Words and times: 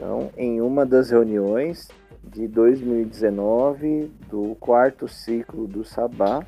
Então, 0.00 0.30
em 0.34 0.62
uma 0.62 0.86
das 0.86 1.10
reuniões 1.10 1.86
de 2.24 2.48
2019 2.48 4.10
do 4.30 4.56
quarto 4.58 5.06
ciclo 5.06 5.66
do 5.66 5.84
Sabá, 5.84 6.42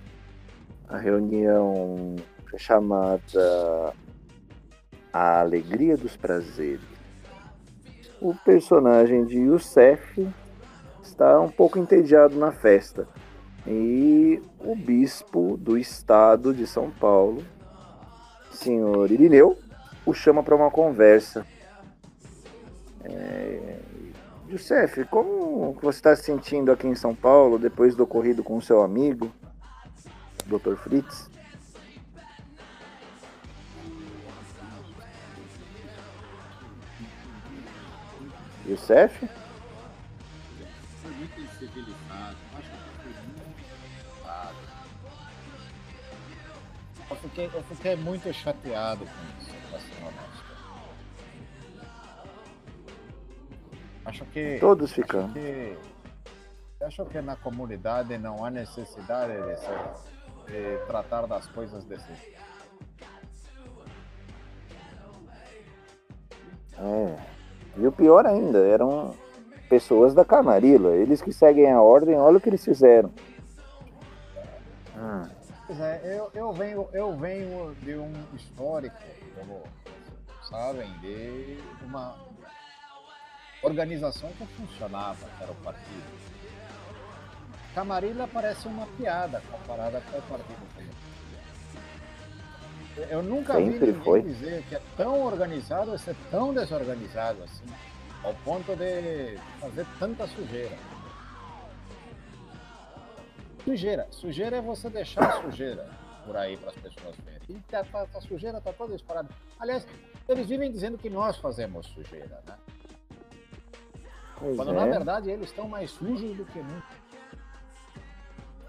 a 0.89 0.97
reunião 0.97 2.17
chamada 2.57 3.93
A 5.13 5.41
Alegria 5.41 5.99
dos 5.99 6.17
Prazeres. 6.17 6.81
O 8.23 8.35
personagem 8.35 9.27
de 9.27 9.39
Youssef 9.41 10.27
está 11.03 11.39
um 11.39 11.51
pouco 11.51 11.79
entediado 11.79 12.39
na 12.39 12.53
festa 12.53 13.07
e 13.67 14.43
o 14.61 14.75
bispo 14.75 15.59
do 15.59 15.77
estado 15.77 16.55
de 16.55 16.67
São 16.67 16.91
Paulo, 16.91 17.45
senhor 18.51 19.11
Irineu, 19.11 19.59
o 20.07 20.15
chama 20.15 20.43
para 20.43 20.57
uma 20.57 20.71
conversa. 20.71 21.47
É... 23.05 23.79
Como 25.11 25.73
você 25.81 25.99
está 25.99 26.15
se 26.15 26.25
sentindo 26.25 26.71
aqui 26.71 26.87
em 26.87 26.95
São 26.95 27.15
Paulo 27.15 27.59
depois 27.59 27.97
do 27.97 28.03
ocorrido 28.03 28.45
com 28.45 28.61
seu 28.61 28.83
amigo, 28.83 29.33
Dr. 30.45 30.75
Fritz? 30.77 31.31
Youssef? 38.67 39.29
Foi 41.03 41.11
muito. 41.13 41.41
Acho 41.41 41.59
que 41.59 41.83
muito. 41.83 43.63
Eu 47.11 47.17
fiquei, 47.17 47.51
eu 47.53 47.63
fiquei 47.65 47.97
muito 47.97 48.33
chateado 48.33 49.05
com 49.05 49.43
isso, 49.43 49.51
pra 49.69 49.79
ser 49.81 50.03
honesto. 50.03 50.42
Acho 54.05 54.25
que. 54.27 54.59
Todos 54.61 54.91
acho 54.91 54.95
ficam. 55.01 55.33
que, 55.33 55.77
acho 56.83 57.05
que 57.07 57.21
na 57.21 57.37
comunidade 57.37 58.17
não 58.19 58.45
há 58.45 58.51
necessidade 58.51 59.33
de, 59.33 59.57
se- 59.57 60.51
de 60.53 60.87
tratar 60.87 61.27
das 61.27 61.47
coisas 61.49 61.85
desse 61.85 62.07
jeito. 62.15 62.43
É. 66.79 67.17
E 67.77 67.87
o 67.87 67.93
pior 67.93 68.27
ainda, 68.27 68.59
eram 68.59 69.15
pessoas 69.69 70.15
da 70.15 70.25
Camarilla. 70.25 70.91
Eles 70.97 71.23
que 71.23 71.33
seguem 71.33 71.71
a 71.71 71.81
ordem, 71.81 72.17
olha 72.19 72.39
o 72.39 72.41
que 72.41 72.49
eles 72.49 72.65
fizeram. 72.65 73.11
Ah, 74.97 75.29
Pois 75.67 75.81
é, 75.81 76.19
eu, 76.19 76.31
eu, 76.35 76.53
venho, 76.53 76.89
eu 76.93 77.17
venho 77.17 77.75
de 77.77 77.95
um 77.95 78.13
histórico, 78.35 78.97
como 79.39 79.63
sabem, 80.51 80.91
de 81.01 81.57
uma 81.85 82.15
organização 83.63 84.31
que 84.33 84.47
funcionava, 84.47 85.27
que 85.37 85.43
era 85.43 85.53
o 85.53 85.57
partido. 85.57 86.23
Camarilla 87.75 88.29
parece 88.29 88.69
uma 88.69 88.87
piada 88.99 89.43
comparada 89.51 90.01
com 90.11 90.19
o 90.19 90.23
partido. 90.23 90.93
Eu 93.09 93.23
nunca 93.23 93.57
vi 93.59 93.73
Sempre 93.73 93.87
ninguém 93.87 94.03
foi. 94.05 94.23
dizer 94.23 94.63
que 94.69 94.75
é 94.75 94.83
tão 94.97 95.23
organizado 95.25 95.97
ser 95.99 96.15
tão 96.31 96.53
desorganizado 96.53 97.43
assim, 97.45 97.65
ao 98.23 98.35
ponto 98.45 98.77
de 98.77 99.39
fazer 99.59 99.87
tanta 99.99 100.27
sujeira. 100.27 100.77
Sujeira. 103.65 104.07
Sujeira 104.11 104.57
é 104.57 104.61
você 104.61 104.91
deixar 104.91 105.25
a 105.25 105.41
sujeira 105.43 105.89
por 106.27 106.37
aí 106.37 106.57
para 106.57 106.69
as 106.71 106.77
pessoas 106.77 107.17
verem. 107.25 107.41
E 107.49 107.55
tá, 107.71 107.83
tá- 107.85 108.07
a 108.15 108.21
sujeira 108.21 108.59
está 108.59 108.73
toda 108.73 108.93
disparada. 108.93 109.29
Aliás, 109.59 109.87
eles 110.29 110.47
vivem 110.49 110.71
dizendo 110.71 110.99
que 110.99 111.09
nós 111.09 111.37
fazemos 111.39 111.87
sujeira, 111.87 112.43
né? 112.47 112.55
Pois 114.43 114.57
Quando 114.57 114.73
na 114.73 114.87
é. 114.87 114.91
verdade 114.91 115.31
eles 115.31 115.49
estão 115.49 115.69
mais 115.69 115.91
sujos 115.91 116.37
do 116.37 116.45
que 116.45 116.59
nunca. 116.59 117.03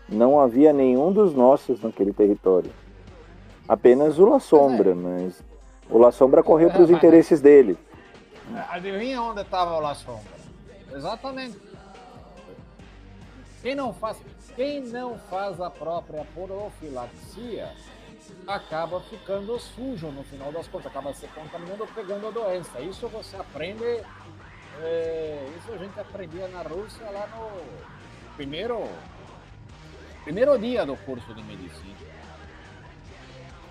Não 0.07 0.39
havia 0.39 0.71
nenhum 0.71 1.11
dos 1.11 1.33
nossos 1.33 1.81
naquele 1.81 2.13
território. 2.13 2.71
Apenas 3.67 4.19
o 4.19 4.25
La 4.25 4.39
Sombra, 4.39 4.93
mas 4.93 5.43
o 5.89 5.97
La 5.97 6.11
Sombra 6.11 6.43
correu 6.43 6.69
para 6.69 6.83
os 6.83 6.89
interesses 6.89 7.41
dele. 7.41 7.77
Adivinha 8.69 9.21
onde 9.21 9.41
estava 9.41 9.75
o 9.77 9.79
La 9.79 9.95
Sombra? 9.95 10.33
Exatamente. 10.93 11.57
Quem 13.61 13.73
não 13.73 13.93
faz, 13.93 14.17
quem 14.55 14.81
não 14.81 15.17
faz 15.17 15.59
a 15.59 15.69
própria 15.69 16.25
profilaxia 16.35 17.71
acaba 18.47 18.99
ficando 19.01 19.57
sujo 19.59 20.07
no 20.07 20.23
final 20.23 20.51
das 20.51 20.67
contas, 20.67 20.87
acaba 20.87 21.13
se 21.13 21.27
contaminando 21.27 21.83
ou 21.83 21.87
pegando 21.87 22.27
a 22.27 22.31
doença. 22.31 22.79
Isso 22.81 23.07
você 23.07 23.35
aprende, 23.37 24.01
é, 24.81 25.47
isso 25.57 25.71
a 25.71 25.77
gente 25.77 25.99
aprendia 25.99 26.47
na 26.47 26.61
Rússia 26.61 27.05
lá 27.11 27.27
no 27.27 27.61
primeiro, 28.35 28.87
primeiro 30.23 30.57
dia 30.57 30.85
do 30.85 30.95
curso 30.97 31.33
de 31.33 31.43
medicina. 31.43 31.93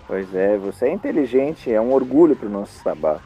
Pois 0.07 0.33
é, 0.35 0.57
você 0.57 0.87
é 0.87 0.91
inteligente, 0.91 1.71
é 1.71 1.79
um 1.79 1.93
orgulho 1.93 2.35
para 2.35 2.47
o 2.47 2.51
nosso 2.51 2.73
sabá. 2.83 3.21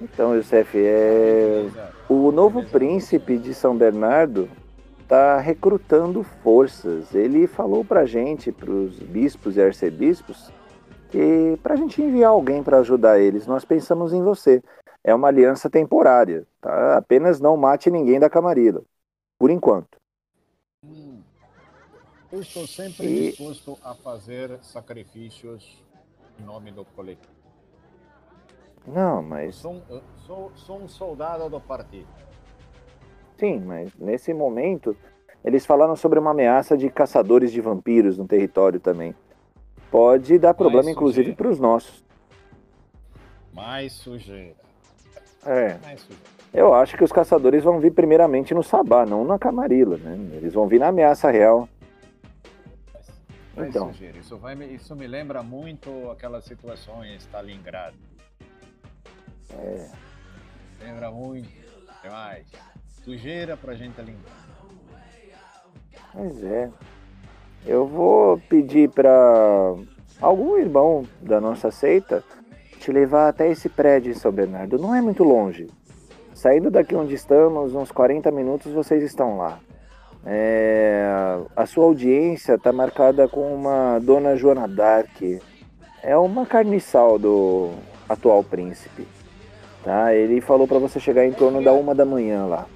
Então, 0.00 0.34
Youssef, 0.34 0.76
é... 0.76 1.66
o 2.08 2.32
novo 2.32 2.64
príncipe 2.64 3.38
de 3.38 3.54
São 3.54 3.76
Bernardo 3.76 4.48
está 5.00 5.38
recrutando 5.38 6.24
forças. 6.42 7.14
Ele 7.14 7.46
falou 7.46 7.84
para 7.84 8.04
gente, 8.04 8.50
para 8.50 8.70
os 8.70 8.98
bispos 8.98 9.56
e 9.56 9.62
arcebispos, 9.62 10.52
que 11.10 11.58
para 11.62 11.74
a 11.74 11.76
gente 11.76 12.02
enviar 12.02 12.30
alguém 12.30 12.62
para 12.62 12.78
ajudar 12.78 13.20
eles, 13.20 13.46
nós 13.46 13.64
pensamos 13.64 14.12
em 14.12 14.22
você. 14.22 14.62
É 15.04 15.14
uma 15.14 15.28
aliança 15.28 15.68
temporária, 15.70 16.46
tá? 16.60 16.96
Apenas 16.96 17.40
não 17.40 17.56
mate 17.56 17.90
ninguém 17.90 18.20
da 18.20 18.30
Camarilla, 18.30 18.84
por 19.38 19.50
enquanto. 19.50 19.98
Hum. 20.84 21.22
Eu 22.32 22.40
estou 22.40 22.66
sempre 22.66 23.08
E- 23.08 23.12
disposto 23.12 23.78
a 23.82 23.94
fazer 23.94 24.58
sacrifícios 24.62 25.84
em 26.38 26.42
nome 26.42 26.72
do 26.72 26.84
coletivo. 26.84 27.32
Não, 28.86 29.22
mas 29.22 29.56
Sou, 29.56 29.74
um- 29.74 30.02
sou, 30.26 30.52
sou 30.56 30.82
um 30.82 30.88
soldado 30.88 31.48
do 31.48 31.60
partido. 31.60 32.08
sim, 33.38 33.60
mas 33.60 33.94
nesse 33.98 34.32
momento 34.32 34.96
eles 35.44 35.66
falaram 35.66 35.96
sobre 35.96 36.18
uma 36.18 36.30
ameaça 36.30 36.76
de 36.76 36.88
caçadores 36.90 37.50
de 37.52 37.60
vampiros 37.60 38.16
no 38.18 38.26
território 38.26 38.80
também. 38.80 39.14
Pode 39.90 40.38
dar 40.38 40.54
problema, 40.54 40.90
inclusive, 40.90 41.34
para 41.34 41.50
os 41.50 41.60
nossos. 41.60 42.04
Mais 43.52 43.92
sujeira. 43.92 44.61
É, 45.44 45.78
eu 46.54 46.72
acho 46.74 46.96
que 46.96 47.04
os 47.04 47.10
caçadores 47.12 47.64
vão 47.64 47.80
vir 47.80 47.92
primeiramente 47.92 48.54
no 48.54 48.62
Sabá, 48.62 49.04
não 49.04 49.24
na 49.24 49.38
Camarilla, 49.38 49.96
né? 49.96 50.16
Eles 50.36 50.54
vão 50.54 50.66
vir 50.66 50.78
na 50.80 50.88
ameaça 50.88 51.30
real. 51.30 51.68
Mais 53.56 53.68
Então. 53.68 53.92
sujeira. 53.92 54.18
Isso, 54.18 54.36
vai 54.38 54.54
me, 54.54 54.66
isso 54.66 54.94
me 54.96 55.06
lembra 55.06 55.42
muito 55.42 56.10
aquelas 56.10 56.44
situações 56.44 57.10
em 57.12 57.16
Stalingrado. 57.16 57.96
É, 59.50 59.88
Lembra 60.80 61.10
muito. 61.10 61.48
Demais. 62.02 62.46
Sujeira 63.04 63.56
pra 63.56 63.74
gente 63.74 64.00
limpar. 64.00 64.32
Pois 66.12 66.42
é. 66.44 66.70
Eu 67.64 67.86
vou 67.86 68.38
pedir 68.48 68.90
para 68.90 69.10
algum 70.20 70.56
irmão 70.58 71.06
da 71.20 71.40
nossa 71.40 71.70
seita 71.70 72.24
te 72.82 72.90
levar 72.90 73.28
até 73.28 73.48
esse 73.48 73.68
prédio 73.68 74.10
em 74.10 74.14
São 74.14 74.32
Bernardo. 74.32 74.76
Não 74.76 74.92
é 74.92 75.00
muito 75.00 75.22
longe. 75.22 75.68
Saindo 76.34 76.68
daqui 76.68 76.96
onde 76.96 77.14
estamos, 77.14 77.74
uns 77.74 77.92
40 77.92 78.30
minutos 78.32 78.72
vocês 78.72 79.04
estão 79.04 79.38
lá. 79.38 79.60
É, 80.26 81.04
a 81.54 81.64
sua 81.64 81.84
audiência 81.84 82.54
está 82.54 82.72
marcada 82.72 83.28
com 83.28 83.54
uma 83.54 84.00
dona 84.00 84.34
Joana 84.34 84.66
Dark. 84.66 85.22
É 86.02 86.16
uma 86.16 86.44
carniçal 86.44 87.20
do 87.20 87.70
atual 88.08 88.42
príncipe. 88.42 89.06
Tá? 89.84 90.12
Ele 90.12 90.40
falou 90.40 90.66
para 90.66 90.78
você 90.78 90.98
chegar 90.98 91.24
em 91.24 91.32
torno 91.32 91.62
da 91.62 91.72
uma 91.72 91.94
da 91.94 92.04
manhã 92.04 92.46
lá. 92.46 92.66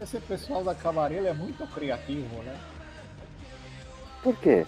Esse 0.00 0.18
pessoal 0.20 0.64
da 0.64 0.74
Camarilla 0.74 1.28
é 1.28 1.34
muito 1.34 1.64
criativo, 1.68 2.42
né? 2.42 2.56
Por 4.22 4.36
quê? 4.36 4.66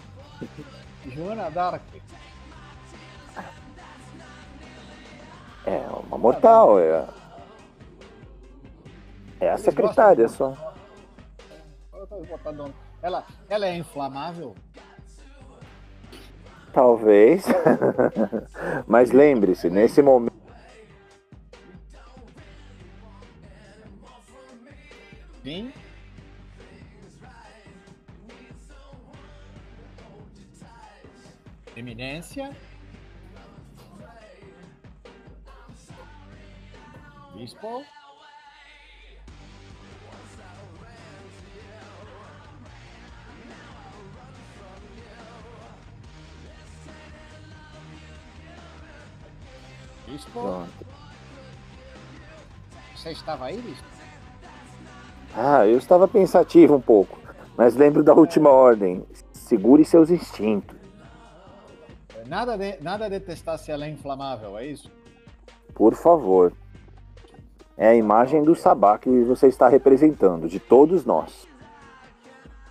Joana 1.06 1.50
Dark. 1.50 1.82
É 5.66 5.78
uma 6.06 6.16
mortal, 6.18 6.78
é, 6.78 7.06
é 9.40 9.50
a 9.50 9.58
secretária 9.58 10.28
só. 10.28 10.56
Botando- 12.28 12.74
Ela, 13.02 13.24
ela 13.48 13.66
é 13.66 13.76
inflamável? 13.76 14.54
Talvez. 16.72 17.44
Mas 18.86 19.10
lembre-se, 19.10 19.68
nesse 19.70 20.02
momento. 20.02 20.30
Sim. 25.42 25.72
Eminência. 31.76 32.50
Baseball? 37.40 37.82
Baseball? 50.06 50.66
Você 52.94 53.12
estava 53.12 53.46
aí, 53.46 53.62
Bispo? 53.62 53.84
Ah, 55.34 55.66
eu 55.66 55.78
estava 55.78 56.06
pensativo 56.06 56.74
um 56.74 56.80
pouco, 56.80 57.18
mas 57.56 57.74
lembro 57.74 58.02
da 58.02 58.12
última 58.12 58.50
ordem. 58.50 59.02
Segure 59.32 59.82
seus 59.86 60.10
instintos. 60.10 60.76
Nada 62.26 62.58
de, 62.58 62.76
nada 62.82 63.08
de 63.08 63.18
testar 63.18 63.56
se 63.56 63.72
ela 63.72 63.86
é 63.86 63.88
inflamável, 63.88 64.58
é 64.58 64.66
isso? 64.66 64.90
Por 65.72 65.94
favor. 65.94 66.52
É 67.80 67.88
a 67.88 67.94
imagem 67.94 68.44
do 68.44 68.54
Sabá 68.54 68.98
que 68.98 69.08
você 69.24 69.46
está 69.46 69.66
representando, 69.66 70.46
de 70.46 70.60
todos 70.60 71.06
nós. 71.06 71.48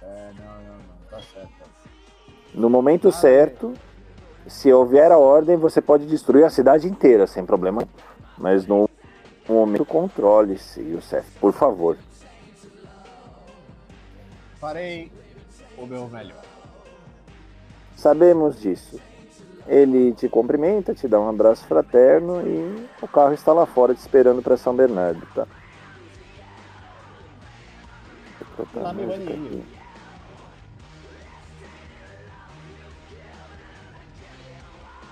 É, 0.04 0.30
não, 0.38 0.46
não, 0.46 0.76
não, 0.76 1.10
tá 1.10 1.20
certo. 1.20 1.50
No 2.54 2.70
momento 2.70 3.12
certo, 3.12 3.74
se 4.46 4.72
houver 4.72 5.12
a 5.12 5.18
ordem, 5.18 5.58
você 5.58 5.82
pode 5.82 6.06
destruir 6.06 6.44
a 6.44 6.50
cidade 6.52 6.88
inteira, 6.88 7.26
sem 7.26 7.44
problema. 7.44 7.82
Mas 8.38 8.68
no 8.68 8.88
momento, 9.48 9.84
controle-se, 9.84 10.80
Youssef, 10.80 11.28
por 11.40 11.54
favor. 11.54 11.98
Farei 14.60 15.12
o 15.76 15.88
meu 15.88 16.08
melhor. 16.08 16.44
Sabemos 17.96 18.62
disso. 18.62 19.02
Ele 19.70 20.14
te 20.14 20.28
cumprimenta, 20.28 20.96
te 20.96 21.08
dá 21.08 21.20
um 21.20 21.30
abraço 21.30 21.64
fraterno 21.68 22.42
e 22.42 22.90
o 23.04 23.08
carro 23.08 23.34
está 23.34 23.54
lá 23.54 23.68
fora 23.68 23.94
te 23.94 24.00
esperando 24.00 24.42
para 24.42 24.58
São 24.58 24.76
Bernardo, 24.76 25.24
tá? 25.36 25.48
Tá 28.74 28.90
a 28.90 28.94
me 28.94 29.04
aqui. 29.14 29.64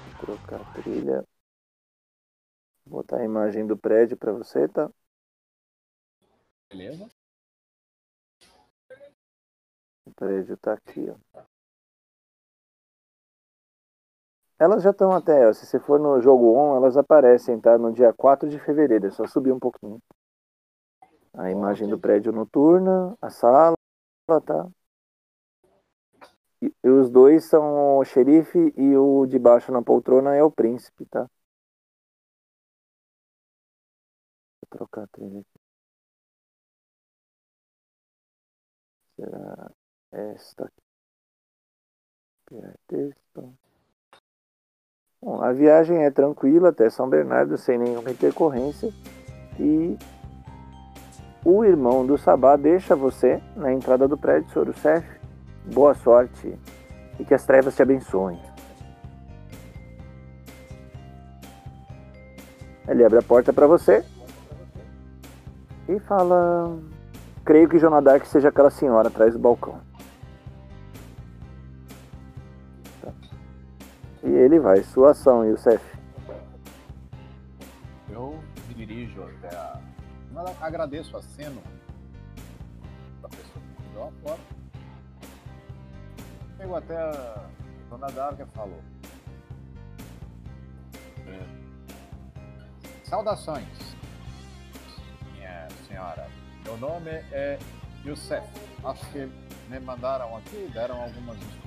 Vou 0.04 0.36
trocar 0.38 0.60
a 0.60 0.74
trilha. 0.74 1.24
Vou 2.86 3.02
botar 3.02 3.18
a 3.18 3.26
imagem 3.26 3.66
do 3.66 3.78
prédio 3.78 4.18
para 4.18 4.34
você, 4.34 4.68
tá? 4.68 4.90
Beleza? 6.70 7.08
O 10.06 10.12
prédio 10.14 10.58
tá 10.58 10.74
aqui, 10.74 11.10
ó. 11.10 11.57
Elas 14.60 14.82
já 14.84 14.90
estão 14.90 15.12
até, 15.12 15.52
se 15.54 15.66
você 15.66 15.80
for 15.80 16.00
no 16.00 16.20
jogo 16.20 16.54
on, 16.56 16.76
elas 16.76 16.98
aparecem, 16.98 17.60
tá? 17.60 17.78
No 17.78 17.92
dia 17.94 18.12
4 18.12 18.50
de 18.50 18.60
fevereiro, 18.60 19.06
é 19.08 19.12
só 19.12 19.26
subir 19.28 19.52
um 19.52 19.60
pouquinho. 19.60 20.02
A 21.34 21.52
imagem 21.52 21.88
do 21.88 22.00
prédio 22.00 22.32
noturna, 22.32 23.16
a 23.22 23.30
sala, 23.30 23.76
tá? 24.46 24.68
E, 26.62 26.74
e 26.84 26.90
os 26.90 27.10
dois 27.10 27.46
são 27.46 27.98
o 27.98 28.04
xerife 28.06 28.74
e 28.76 28.96
o 28.98 29.26
de 29.28 29.38
baixo 29.40 29.72
na 29.72 29.82
poltrona 29.82 30.36
é 30.36 30.44
o 30.44 30.52
príncipe, 30.52 31.06
tá? 31.06 31.30
Vou 34.62 34.68
trocar 34.70 35.04
a 35.04 35.08
trilha 35.08 35.40
aqui. 35.40 35.60
Será 39.16 39.72
esta 40.12 40.66
aqui? 40.66 40.82
Copiar 42.46 42.76
texto. 42.88 43.67
Bom, 45.28 45.44
a 45.44 45.52
viagem 45.52 46.06
é 46.06 46.10
tranquila 46.10 46.70
até 46.70 46.90
São 46.90 47.10
Bernardo, 47.10 47.58
sem 47.58 47.78
nenhuma 47.78 48.10
intercorrência. 48.10 48.94
E 49.60 49.98
o 51.44 51.66
irmão 51.66 52.06
do 52.06 52.18
Sabá 52.18 52.56
deixa 52.56 52.96
você 52.96 53.44
na 53.54 53.74
entrada 53.74 54.08
do 54.08 54.18
prédio, 54.18 54.50
Sr. 54.52 54.68
Youssef. 54.68 55.06
Boa 55.66 55.94
sorte 55.96 56.58
e 57.20 57.26
que 57.26 57.34
as 57.34 57.46
trevas 57.46 57.76
te 57.76 57.82
abençoem. 57.82 58.40
Ele 62.88 63.04
abre 63.04 63.20
a 63.20 63.22
porta 63.22 63.52
para 63.52 63.68
você 63.68 64.06
e 65.90 66.00
fala: 66.00 66.74
Creio 67.44 67.68
que 67.68 67.80
Joana 67.80 68.02
Dark 68.02 68.26
seja 68.26 68.48
aquela 68.48 68.70
senhora 68.70 69.10
atrás 69.10 69.34
do 69.34 69.40
balcão. 69.40 69.87
Ele 74.48 74.60
vai, 74.60 74.82
sua 74.84 75.12
ação, 75.12 75.46
Youssef. 75.46 75.84
Eu 78.10 78.42
me 78.68 78.74
dirijo 78.74 79.22
até 79.24 79.56
a. 79.56 79.80
Agradeço 80.62 81.18
a 81.18 81.22
cena 81.22 81.62
da 83.22 83.28
pessoa 83.28 83.54
que 83.76 83.84
me 83.84 83.90
deu 83.90 84.04
a 84.04 84.12
porta. 84.24 84.56
Chego 86.58 86.76
até 86.76 86.96
a 86.98 87.46
Dona 87.90 88.08
Darga 88.08 88.44
e 88.44 88.56
falou. 88.58 88.82
"É, 91.28 91.44
Saudações, 93.04 93.68
minha 95.34 95.68
senhora. 95.88 96.28
Meu 96.64 96.78
nome 96.78 97.10
é 97.32 97.58
Youssef. 98.06 98.48
Acho 98.84 99.06
que 99.12 99.30
me 99.70 99.80
mandaram 99.80 100.38
aqui 100.38 100.70
deram 100.74 101.02
algumas 101.02 101.36
instruções. 101.38 101.67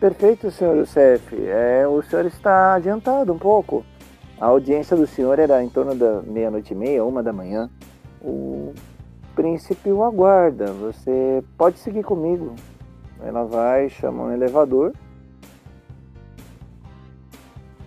Perfeito, 0.00 0.50
senhor 0.50 0.78
Youssef. 0.78 1.36
É, 1.46 1.86
o 1.86 2.00
senhor 2.00 2.24
está 2.24 2.72
adiantado 2.72 3.34
um 3.34 3.38
pouco. 3.38 3.84
A 4.40 4.46
audiência 4.46 4.96
do 4.96 5.06
senhor 5.06 5.38
era 5.38 5.62
em 5.62 5.68
torno 5.68 5.94
da 5.94 6.22
meia-noite 6.22 6.72
e 6.72 6.74
meia, 6.74 7.04
uma 7.04 7.22
da 7.22 7.34
manhã. 7.34 7.68
O 8.22 8.72
príncipe 9.34 9.92
o 9.92 10.02
aguarda. 10.02 10.72
Você 10.72 11.44
pode 11.58 11.78
seguir 11.78 12.02
comigo. 12.02 12.54
Ela 13.22 13.44
vai, 13.44 13.90
chama 13.90 14.24
um 14.24 14.32
elevador. 14.32 14.94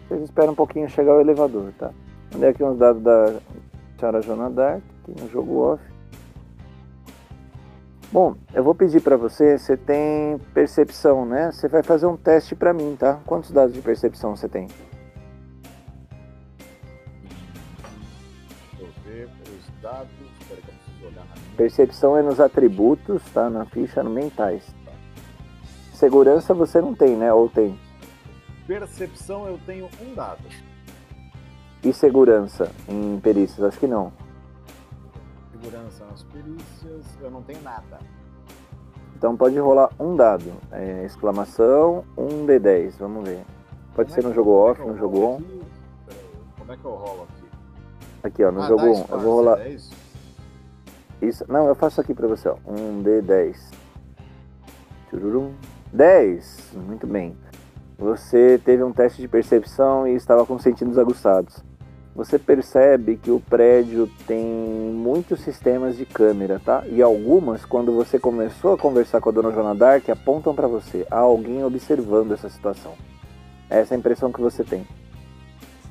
Vocês 0.08 0.22
esperam 0.22 0.52
um 0.52 0.56
pouquinho 0.56 0.88
chegar 0.88 1.16
o 1.16 1.20
elevador, 1.20 1.74
tá? 1.80 1.90
Mandei 2.32 2.50
aqui 2.50 2.64
uns 2.64 2.78
dados 2.78 3.02
da 3.02 3.40
senhora 3.98 4.22
Joana 4.22 4.52
Dark, 4.52 4.84
aqui 5.02 5.20
no 5.20 5.28
jogo 5.32 5.58
off. 5.58 5.93
Bom, 8.14 8.36
eu 8.54 8.64
vou 8.64 8.76
pedir 8.76 9.02
pra 9.02 9.18
você, 9.18 9.58
você 9.58 9.76
tem 9.76 10.38
percepção, 10.54 11.26
né? 11.26 11.52
Você 11.52 11.68
vai 11.68 11.82
fazer 11.82 12.06
um 12.06 12.16
teste 12.16 12.56
pra 12.56 12.72
mim, 12.72 12.96
tá? 12.96 13.20
Quantos 13.26 13.50
dados 13.50 13.74
de 13.74 13.82
percepção 13.82 14.36
você 14.36 14.48
tem? 14.48 14.68
Deixa 18.78 18.84
eu 18.84 18.88
ver 19.04 19.28
os 19.50 19.82
dados. 19.82 20.12
Espera 20.40 20.62
que 20.62 20.70
eu 20.70 20.76
preciso 20.76 21.08
olhar 21.08 21.26
na 21.26 21.34
minha. 21.34 21.58
Percepção 21.58 22.16
é 22.16 22.22
nos 22.22 22.40
atributos, 22.40 23.24
tá? 23.34 23.50
Na 23.50 23.66
ficha, 23.66 24.04
no 24.04 24.12
mentais. 24.12 24.64
Segurança 25.96 26.54
você 26.54 26.80
não 26.80 26.94
tem, 26.94 27.16
né? 27.16 27.34
Ou 27.34 27.50
tem? 27.50 27.80
Percepção 28.68 29.48
eu 29.48 29.60
tenho 29.66 29.90
um 30.00 30.14
dado. 30.14 30.44
E 31.84 31.92
segurança 31.92 32.72
em 32.88 33.20
perícias? 33.20 33.66
Acho 33.66 33.80
que 33.80 33.88
não. 33.88 34.14
Segurança 35.64 36.04
nas 36.12 36.24
perícias, 36.24 37.06
eu 37.22 37.32
não 37.32 37.42
tenho 37.42 37.62
nada. 37.62 37.98
Então 39.16 39.38
pode 39.38 39.58
rolar 39.58 39.90
um 39.98 40.14
dado. 40.14 40.52
É, 40.74 41.06
exclamação, 41.06 42.04
um 42.18 42.46
D10. 42.46 42.96
Vamos 43.00 43.24
ver. 43.28 43.46
Pode 43.96 44.10
Como 44.10 44.14
ser 44.14 44.20
é 44.20 44.24
no 44.24 44.30
que- 44.32 44.36
jogo 44.36 44.50
como 44.52 44.68
é 44.68 44.72
off, 44.72 44.82
eu 44.82 44.88
no 44.88 44.98
jogo 44.98 45.20
on. 45.26 45.36
aqui? 45.38 45.62
Como 46.60 46.72
é 46.74 46.78
que 46.78 46.84
eu 46.86 46.92
rolo 46.92 47.24
aqui? 47.24 47.44
Aqui, 48.24 48.44
ó, 48.44 48.52
no 48.52 48.62
Ah, 48.62 48.68
jogo 48.68 48.82
dá 48.82 48.88
1. 48.90 48.94
Um. 48.94 49.06
Eu 49.10 49.20
vou 49.22 49.36
rolar. 49.36 49.62
É 49.62 49.70
isso? 49.70 49.94
Isso. 51.22 51.46
Não, 51.48 51.66
eu 51.68 51.76
faço 51.76 52.02
aqui 52.02 52.14
pra 52.14 52.28
você, 52.28 52.50
ó. 52.50 52.58
Um 52.68 53.02
D10. 53.02 53.58
Chururum. 55.10 55.54
10. 55.94 56.74
Muito 56.76 57.08
bem. 57.08 57.38
Você 57.98 58.60
teve 58.66 58.84
um 58.84 58.92
teste 58.92 59.22
de 59.22 59.30
percepção 59.30 60.06
e 60.06 60.14
estava 60.16 60.46
com 60.46 60.56
os 60.56 60.62
sentidos 60.64 60.98
aguçados. 60.98 61.64
Você 62.16 62.38
percebe 62.38 63.18
que 63.18 63.32
o 63.32 63.40
prédio 63.40 64.08
tem 64.28 64.46
muitos 64.46 65.42
sistemas 65.42 65.98
de 65.98 66.06
câmera, 66.06 66.62
tá? 66.64 66.84
E 66.88 67.02
algumas, 67.02 67.66
quando 67.66 67.92
você 67.92 68.20
começou 68.20 68.74
a 68.74 68.78
conversar 68.78 69.20
com 69.20 69.30
a 69.30 69.32
dona 69.32 69.52
Joana 69.52 69.74
Dark, 69.74 70.08
apontam 70.10 70.54
para 70.54 70.68
você. 70.68 71.08
Há 71.10 71.18
alguém 71.18 71.64
observando 71.64 72.34
essa 72.34 72.50
situação. 72.50 72.94
Essa 73.68 73.94
é 73.94 73.96
a 73.96 74.00
impressão 74.00 74.32
que 74.32 74.40
você 74.40 74.64
tem. 74.64 74.86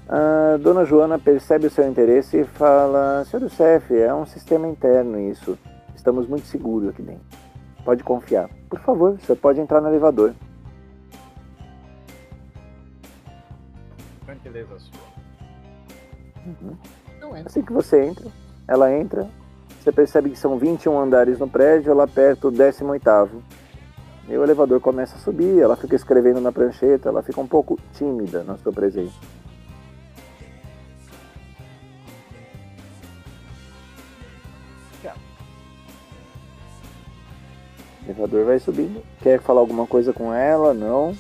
A 0.09 0.59
dona 0.59 0.85
Joana 0.85 1.19
percebe 1.19 1.67
o 1.67 1.71
seu 1.71 1.89
interesse 1.89 2.39
e 2.39 2.45
fala: 2.45 3.25
Senhor 3.25 3.43
Youssef, 3.43 3.93
é 3.93 4.15
um 4.15 4.27
sistema 4.27 4.69
interno 4.69 5.19
isso. 5.19 5.59
Estamos 5.97 6.29
muito 6.29 6.47
seguros 6.47 6.91
aqui 6.91 7.03
dentro. 7.03 7.25
Pode 7.85 8.05
confiar. 8.05 8.49
Por 8.71 8.79
favor, 8.81 9.19
você 9.19 9.35
pode 9.35 9.59
entrar 9.59 9.81
no 9.81 9.89
elevador. 9.89 10.35
Gentileza 14.25 14.79
sua. 14.79 15.12
Uhum. 16.47 16.77
Assim 17.45 17.63
que 17.63 17.73
você 17.73 18.05
entra, 18.05 18.27
ela 18.69 18.93
entra. 18.93 19.29
Você 19.81 19.91
percebe 19.91 20.31
que 20.31 20.39
são 20.39 20.59
21 20.59 20.99
andares 20.99 21.39
no 21.39 21.49
prédio, 21.49 21.91
ela 21.91 22.05
aperta 22.05 22.49
o 22.49 22.51
18. 22.51 23.43
E 24.29 24.37
o 24.37 24.45
elevador 24.45 24.81
começa 24.81 25.17
a 25.17 25.19
subir, 25.19 25.59
ela 25.59 25.77
fica 25.77 25.97
escrevendo 25.97 26.41
na 26.41 26.53
prancheta, 26.53 27.09
ela 27.09 27.23
fica 27.23 27.41
um 27.41 27.47
pouco 27.47 27.79
tímida 27.93 28.45
na 28.45 28.57
sua 28.59 28.73
presença. 28.73 29.15
O 38.03 38.05
elevador 38.05 38.45
vai 38.45 38.59
subindo. 38.59 39.03
Quer 39.21 39.41
falar 39.41 39.61
alguma 39.61 39.87
coisa 39.87 40.13
com 40.13 40.35
ela? 40.35 40.75
Não. 40.75 41.15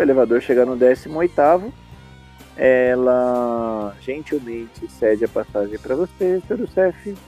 O 0.00 0.02
elevador 0.02 0.40
chega 0.40 0.64
no 0.64 0.76
18 0.76 1.74
ela 2.56 3.94
gentilmente 4.00 4.90
cede 4.90 5.26
a 5.26 5.28
passagem 5.28 5.78
para 5.78 5.94
você, 5.94 6.40
Sr. 6.48 6.60
Youssef. 6.60 7.18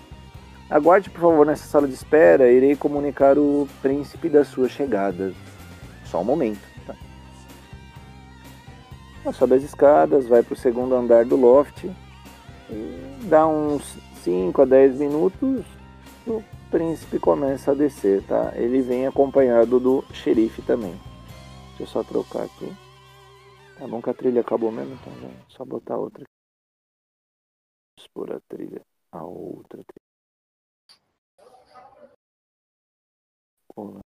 Aguarde, 0.71 1.11
por 1.11 1.21
favor, 1.21 1.45
nessa 1.45 1.67
sala 1.67 1.87
de 1.87 1.93
espera. 1.93 2.51
Irei 2.51 2.75
comunicar 2.75 3.37
o 3.37 3.69
príncipe 3.83 4.31
da 4.31 4.43
sua 4.43 4.71
chegada. 4.71 5.35
Só 6.07 6.23
um 6.23 6.25
momento. 6.25 6.63
Tá? 6.87 6.95
Ela 9.23 9.35
sobe 9.35 9.57
as 9.57 9.65
escadas, 9.65 10.27
vai 10.27 10.43
para 10.43 10.55
o 10.55 10.57
segundo 10.57 10.95
andar 10.95 11.27
do 11.27 11.37
loft. 11.37 11.91
dá 13.25 13.47
uns 13.47 13.99
5 14.25 14.63
a 14.63 14.65
10 14.65 14.99
minutos. 14.99 15.63
O 16.27 16.43
príncipe 16.71 17.19
começa 17.19 17.73
a 17.73 17.75
descer, 17.75 18.23
tá? 18.23 18.55
Ele 18.57 18.81
vem 18.81 19.07
acompanhado 19.07 19.79
do 19.79 20.03
xerife 20.15 20.63
também. 20.63 20.99
Deixa 21.83 21.99
eu 21.99 22.05
só 22.05 22.09
trocar 22.09 22.45
aqui. 22.45 22.67
Tá 23.77 23.89
bom 23.89 24.01
que 24.01 24.09
a 24.09 24.15
trilha 24.15 24.41
acabou 24.41 24.71
mesmo, 24.71 24.95
então 24.95 25.13
já 25.21 25.29
só 25.49 25.65
botar 25.65 25.99
outra. 25.99 26.23
Vamos 27.99 28.09
pôr 28.15 28.33
a 28.33 28.41
trilha, 28.49 28.87
a 29.11 29.25
outra 29.25 29.83
trilha. 29.83 30.07
Olá. 33.75 34.01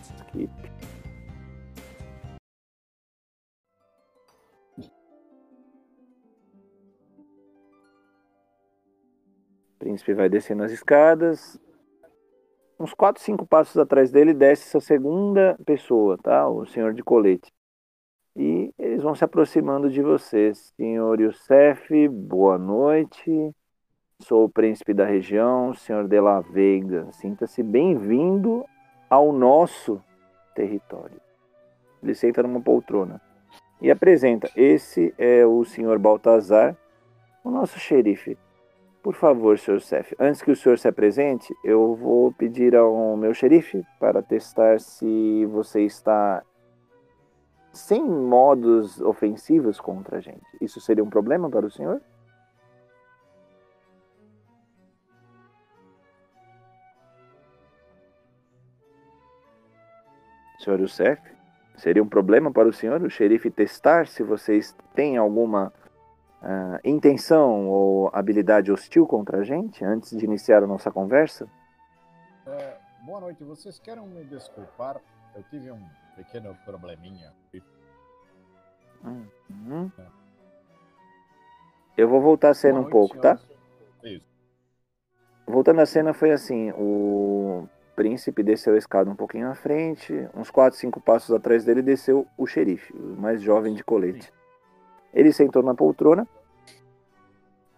Skip. 0.00 0.50
O 9.68 9.78
príncipe 9.78 10.14
vai 10.14 10.30
descendo 10.30 10.62
as 10.62 10.72
escadas. 10.72 11.60
Uns 12.78 12.92
4, 12.92 13.22
5 13.22 13.46
passos 13.46 13.78
atrás 13.78 14.10
dele 14.10 14.34
desce 14.34 14.66
essa 14.66 14.80
segunda 14.80 15.56
pessoa, 15.64 16.18
tá? 16.18 16.48
O 16.48 16.66
senhor 16.66 16.92
de 16.92 17.04
colete. 17.04 17.52
E 18.36 18.72
eles 18.76 19.00
vão 19.00 19.14
se 19.14 19.24
aproximando 19.24 19.88
de 19.88 20.02
você. 20.02 20.52
Senhor 20.54 21.20
Youssef, 21.20 22.08
boa 22.08 22.58
noite. 22.58 23.54
Sou 24.20 24.44
o 24.44 24.48
príncipe 24.48 24.92
da 24.92 25.04
região, 25.04 25.72
senhor 25.72 26.08
de 26.08 26.20
la 26.20 26.40
Veiga. 26.40 27.06
Sinta-se 27.12 27.62
bem-vindo 27.62 28.64
ao 29.08 29.32
nosso 29.32 30.02
território. 30.52 31.20
Ele 32.02 32.14
senta 32.14 32.42
numa 32.42 32.60
poltrona 32.60 33.20
e 33.80 33.88
apresenta: 33.88 34.50
Esse 34.56 35.14
é 35.16 35.46
o 35.46 35.64
senhor 35.64 35.96
Baltazar, 36.00 36.76
o 37.44 37.50
nosso 37.50 37.78
xerife. 37.78 38.36
Por 39.04 39.14
favor, 39.14 39.58
senhor 39.58 39.82
Sef, 39.82 40.14
antes 40.18 40.40
que 40.40 40.50
o 40.50 40.56
senhor 40.56 40.78
se 40.78 40.88
apresente, 40.88 41.54
eu 41.62 41.94
vou 41.94 42.32
pedir 42.32 42.74
ao 42.74 43.14
meu 43.18 43.34
xerife 43.34 43.84
para 44.00 44.22
testar 44.22 44.80
se 44.80 45.44
você 45.44 45.82
está 45.82 46.42
sem 47.70 48.02
modos 48.02 49.02
ofensivos 49.02 49.78
contra 49.78 50.16
a 50.16 50.20
gente. 50.22 50.46
Isso 50.58 50.80
seria 50.80 51.04
um 51.04 51.10
problema 51.10 51.50
para 51.50 51.66
o 51.66 51.70
senhor? 51.70 52.00
senhor 60.58 60.80
Youssef? 60.80 61.20
Seria 61.76 62.02
um 62.02 62.08
problema 62.08 62.50
para 62.50 62.66
o 62.66 62.72
senhor, 62.72 63.02
o 63.02 63.10
xerife, 63.10 63.50
testar 63.50 64.06
se 64.06 64.22
vocês 64.22 64.74
têm 64.94 65.18
alguma 65.18 65.70
uh, 66.44 66.78
intenção 66.84 67.66
ou 67.68 68.10
habilidade 68.12 68.70
hostil 68.70 69.06
contra 69.06 69.38
a 69.38 69.42
gente 69.42 69.84
antes 69.84 70.16
de 70.16 70.24
iniciar 70.24 70.62
a 70.62 70.66
nossa 70.66 70.90
conversa? 70.90 71.48
É, 72.46 72.76
boa 73.04 73.20
noite, 73.20 73.42
vocês 73.42 73.78
querem 73.78 74.06
me 74.06 74.24
desculpar? 74.24 75.00
Eu 75.34 75.42
tive 75.44 75.70
um 75.70 75.82
pequeno 76.14 76.54
probleminha. 76.64 77.32
Uhum. 79.02 79.90
É. 79.98 80.06
Eu 81.96 82.08
vou 82.08 82.20
voltar 82.20 82.50
a 82.50 82.54
cena 82.54 82.80
um 82.80 82.88
pouco, 82.88 83.18
tá? 83.18 83.38
Isso. 84.02 84.24
Voltando 85.46 85.80
à 85.80 85.86
cena, 85.86 86.12
foi 86.12 86.32
assim: 86.32 86.72
o 86.72 87.68
príncipe 87.94 88.42
desceu 88.42 88.74
a 88.74 88.78
escada 88.78 89.10
um 89.10 89.16
pouquinho 89.16 89.48
à 89.50 89.54
frente, 89.54 90.28
uns 90.34 90.50
4, 90.50 90.78
5 90.78 91.00
passos 91.00 91.34
atrás 91.34 91.64
dele 91.64 91.82
desceu 91.82 92.26
o 92.36 92.46
xerife, 92.46 92.92
o 92.92 93.16
mais 93.20 93.42
jovem 93.42 93.74
de 93.74 93.84
colete. 93.84 94.32
Ele 95.14 95.32
sentou 95.32 95.62
na 95.62 95.74
poltrona, 95.74 96.26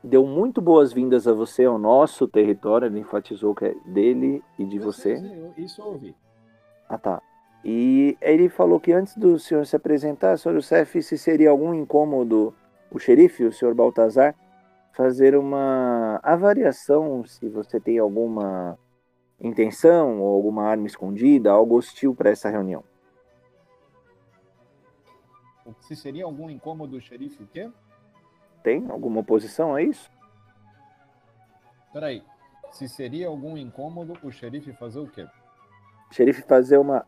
deu 0.03 0.27
muito 0.27 0.61
boas-vindas 0.61 1.29
a 1.29 1.33
você 1.33 1.65
ao 1.65 1.79
nosso 1.79 2.27
território, 2.27 2.87
ele 2.87 3.01
enfatizou 3.01 3.55
que 3.55 3.67
é 3.67 3.75
dele 3.85 4.43
e 4.59 4.65
de 4.65 4.79
você. 4.79 5.15
Isso 5.57 5.83
eu 5.83 5.87
ouvi. 5.87 6.17
Ah, 6.89 6.97
tá. 6.97 7.21
E 7.65 8.17
ele 8.21 8.49
falou 8.49 8.79
que 8.79 8.93
antes 8.93 9.17
do 9.17 9.39
senhor 9.39 9.67
se 9.67 9.75
apresentar, 9.75 10.39
senhor 10.39 10.55
Youssef, 10.55 11.03
se 11.03 11.19
seria 11.19 11.51
algum 11.51 11.75
incômodo 11.75 12.55
o 12.91 12.99
xerife, 12.99 13.45
o 13.45 13.53
senhor 13.53 13.75
Baltazar, 13.75 14.35
fazer 14.93 15.37
uma 15.37 16.21
avaliação 16.23 17.25
se 17.27 17.49
você 17.49 17.79
tem 17.81 17.99
alguma 17.99 18.79
intenção 19.41 20.21
ou 20.21 20.35
alguma 20.35 20.63
arma 20.63 20.87
escondida, 20.87 21.51
algo 21.51 21.77
hostil 21.77 22.15
para 22.15 22.31
essa 22.31 22.49
reunião. 22.49 22.83
Se 25.81 25.97
seria 25.97 26.25
algum 26.25 26.49
incômodo, 26.51 27.01
xerife, 27.01 27.43
o 27.43 27.47
quê? 27.47 27.71
Tem 28.63 28.87
alguma 28.91 29.21
oposição 29.21 29.75
a 29.75 29.83
isso? 29.83 30.11
Peraí. 31.93 32.23
Se 32.73 32.89
seria 32.89 33.29
algum 33.29 33.57
incômodo, 33.57 34.19
o 34.23 34.31
xerife 34.31 34.73
fazer 34.73 35.01
o 35.01 35.07
quê? 35.07 35.27
O 36.11 36.15
xerife 36.15 36.43
fazer 36.43 36.79
uma 36.79 37.07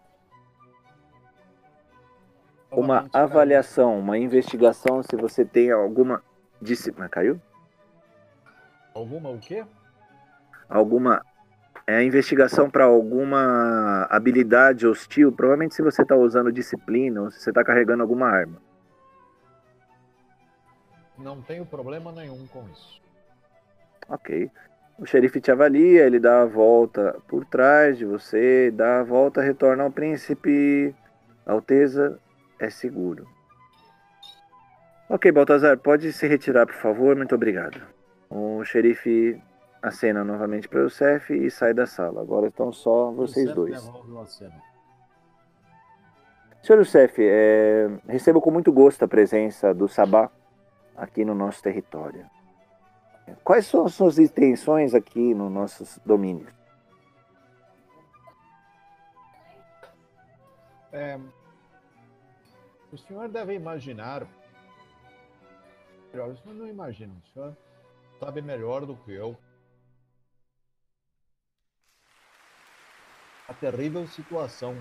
uma 2.70 3.08
avaliação, 3.12 3.98
uma 3.98 4.18
investigação 4.18 5.02
se 5.02 5.16
você 5.16 5.44
tem 5.44 5.70
alguma 5.70 6.22
disciplina. 6.60 7.08
Caiu? 7.08 7.40
Alguma 8.94 9.30
o 9.30 9.38
quê? 9.38 9.64
Alguma 10.68 11.24
é 11.88 12.04
investigação 12.04 12.68
para 12.68 12.84
alguma 12.84 14.06
habilidade 14.10 14.86
hostil, 14.86 15.32
provavelmente 15.32 15.74
se 15.74 15.80
você 15.80 16.02
está 16.02 16.14
usando 16.14 16.52
disciplina 16.52 17.22
ou 17.22 17.30
se 17.30 17.40
você 17.40 17.48
está 17.50 17.64
carregando 17.64 18.02
alguma 18.02 18.28
arma. 18.28 18.60
Não 21.16 21.40
tenho 21.40 21.64
problema 21.64 22.12
nenhum 22.12 22.46
com 22.48 22.62
isso. 22.68 23.00
Ok. 24.06 24.50
O 24.98 25.06
xerife 25.06 25.40
te 25.40 25.50
avalia, 25.50 26.04
ele 26.04 26.20
dá 26.20 26.42
a 26.42 26.44
volta 26.44 27.16
por 27.26 27.46
trás 27.46 27.96
de 27.96 28.04
você, 28.04 28.70
dá 28.70 29.00
a 29.00 29.02
volta, 29.02 29.40
retorna 29.40 29.84
ao 29.84 29.90
príncipe. 29.90 30.94
Alteza, 31.46 32.20
é 32.58 32.68
seguro. 32.68 33.26
Ok, 35.08 35.32
Baltazar, 35.32 35.78
pode 35.78 36.12
se 36.12 36.28
retirar, 36.28 36.66
por 36.66 36.74
favor? 36.74 37.16
Muito 37.16 37.34
obrigado. 37.34 37.80
O 38.28 38.62
xerife 38.62 39.40
acena 39.82 40.24
novamente 40.24 40.68
para 40.68 40.84
o 40.84 40.90
Cef 40.90 41.30
e 41.30 41.50
sai 41.50 41.72
da 41.72 41.86
sala. 41.86 42.20
Agora 42.20 42.48
estão 42.48 42.72
só 42.72 43.10
vocês 43.10 43.52
dois. 43.54 43.80
Senhor 46.62 46.80
Youssef, 46.80 47.16
é, 47.20 47.88
recebo 48.08 48.40
com 48.40 48.50
muito 48.50 48.72
gosto 48.72 49.04
a 49.04 49.08
presença 49.08 49.72
do 49.72 49.88
Sabá 49.88 50.30
aqui 50.96 51.24
no 51.24 51.34
nosso 51.34 51.62
território. 51.62 52.28
Quais 53.44 53.66
são 53.66 53.86
as 53.86 53.94
suas 53.94 54.18
intenções 54.18 54.94
aqui 54.94 55.34
nos 55.34 55.50
nossos 55.50 55.98
domínios? 56.04 56.52
É, 60.92 61.18
o 62.90 62.96
senhor 62.96 63.28
deve 63.28 63.54
imaginar. 63.54 64.26
O 66.12 66.36
senhor 66.36 66.54
não 66.54 66.66
imagina, 66.66 67.12
o 67.12 67.32
senhor 67.32 67.56
sabe 68.18 68.40
melhor 68.40 68.86
do 68.86 68.96
que 68.96 69.12
eu 69.12 69.36
a 73.48 73.54
terrível 73.54 74.06
situação 74.06 74.76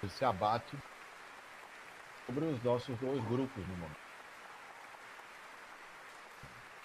que 0.00 0.08
se 0.08 0.24
abate 0.24 0.76
sobre 2.24 2.46
os 2.46 2.62
nossos 2.64 2.98
dois 2.98 3.22
grupos 3.26 3.68
no 3.68 3.76
momento. 3.76 4.00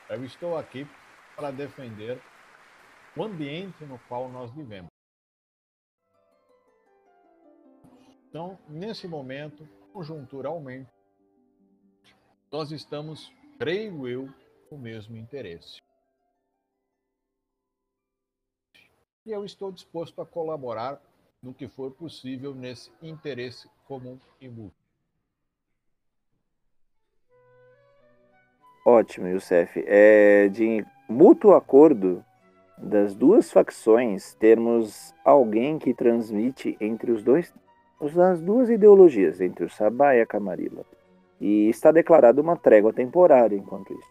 Eu 0.09 0.23
estou 0.25 0.57
aqui 0.57 0.85
para 1.35 1.51
defender 1.51 2.21
o 3.15 3.23
ambiente 3.23 3.83
no 3.85 3.97
qual 4.07 4.27
nós 4.29 4.51
vivemos. 4.51 4.89
Então, 8.27 8.59
nesse 8.67 9.07
momento, 9.07 9.65
conjunturalmente, 9.93 10.91
nós 12.51 12.71
estamos, 12.71 13.31
creio 13.57 14.05
eu, 14.07 14.29
com 14.69 14.75
o 14.75 14.79
mesmo 14.79 15.15
interesse. 15.15 15.84
E 19.25 19.31
eu 19.31 19.43
estou 19.43 19.71
disposto 19.71 20.21
a 20.21 20.25
colaborar 20.25 21.01
no 21.41 21.53
que 21.53 21.67
for 21.67 21.91
possível 21.91 22.53
nesse 22.53 22.91
interesse 23.01 23.67
comum 23.87 24.19
e 24.39 24.47
mútuo. 24.47 24.71
Ótimo, 28.85 29.27
Youssef. 29.27 29.83
É, 29.87 30.47
de 30.49 30.85
mútuo 31.09 31.55
acordo, 31.55 32.23
das 32.77 33.15
duas 33.15 33.51
facções 33.51 34.35
termos 34.35 35.13
alguém 35.23 35.79
que 35.79 35.93
transmite 35.93 36.77
entre 36.79 37.11
os 37.11 37.23
dois 37.23 37.53
as 37.99 38.41
duas 38.41 38.69
ideologias, 38.69 39.39
entre 39.39 39.65
o 39.65 39.69
Sabá 39.69 40.15
e 40.15 40.21
a 40.21 40.25
Camarilla. 40.25 40.85
E 41.39 41.69
está 41.69 41.91
declarada 41.91 42.41
uma 42.41 42.57
trégua 42.57 42.93
temporária 42.93 43.55
enquanto 43.55 43.93
isso. 43.93 44.09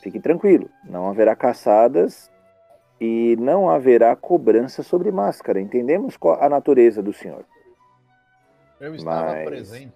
Fique 0.00 0.20
tranquilo, 0.20 0.70
não 0.84 1.08
haverá 1.08 1.34
caçadas 1.34 2.30
e 3.00 3.36
não 3.36 3.70
haverá 3.70 4.14
cobrança 4.14 4.82
sobre 4.82 5.10
máscara. 5.10 5.60
Entendemos 5.60 6.16
a 6.38 6.48
natureza 6.48 7.02
do 7.02 7.12
senhor. 7.12 7.44
Eu 8.78 8.94
estava 8.94 9.32
Mas... 9.32 9.44
presente. 9.44 9.94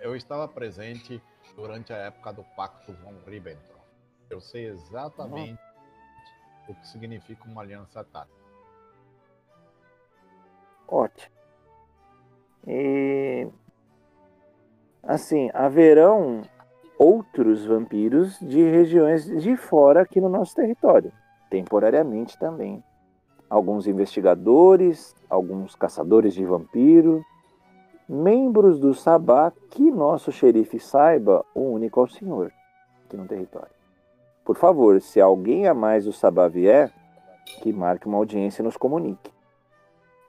Eu 0.00 0.14
estava 0.14 0.46
presente 0.46 1.22
durante 1.56 1.92
a 1.92 1.96
época 1.96 2.32
do 2.32 2.44
Pacto 2.56 2.92
von 2.92 3.14
Ribbentrop. 3.26 3.80
Eu 4.28 4.40
sei 4.40 4.66
exatamente 4.66 5.58
o 6.68 6.74
que 6.74 6.86
significa 6.88 7.48
uma 7.48 7.62
aliança 7.62 8.04
tática. 8.04 8.44
Ótimo. 10.88 11.34
E 12.66 13.48
assim, 15.02 15.50
haverão 15.54 16.42
outros 16.98 17.64
vampiros 17.64 18.38
de 18.40 18.62
regiões 18.62 19.24
de 19.24 19.56
fora 19.56 20.02
aqui 20.02 20.20
no 20.20 20.28
nosso 20.28 20.54
território, 20.54 21.12
temporariamente 21.54 22.36
também. 22.36 22.82
Alguns 23.48 23.86
investigadores, 23.86 25.14
alguns 25.30 25.76
caçadores 25.76 26.34
de 26.34 26.44
vampiro, 26.44 27.24
membros 28.08 28.80
do 28.80 28.92
Sabá 28.92 29.52
que 29.70 29.88
nosso 29.88 30.32
xerife 30.32 30.80
saiba 30.80 31.44
o 31.54 31.60
único 31.60 32.00
ao 32.00 32.08
senhor 32.08 32.52
aqui 33.06 33.16
no 33.16 33.28
território. 33.28 33.70
Por 34.44 34.56
favor, 34.56 35.00
se 35.00 35.20
alguém 35.20 35.68
a 35.68 35.74
mais 35.74 36.06
do 36.06 36.12
Sabá 36.12 36.48
vier, 36.48 36.92
que 37.62 37.72
marque 37.72 38.08
uma 38.08 38.18
audiência 38.18 38.60
e 38.60 38.64
nos 38.64 38.76
comunique. 38.76 39.30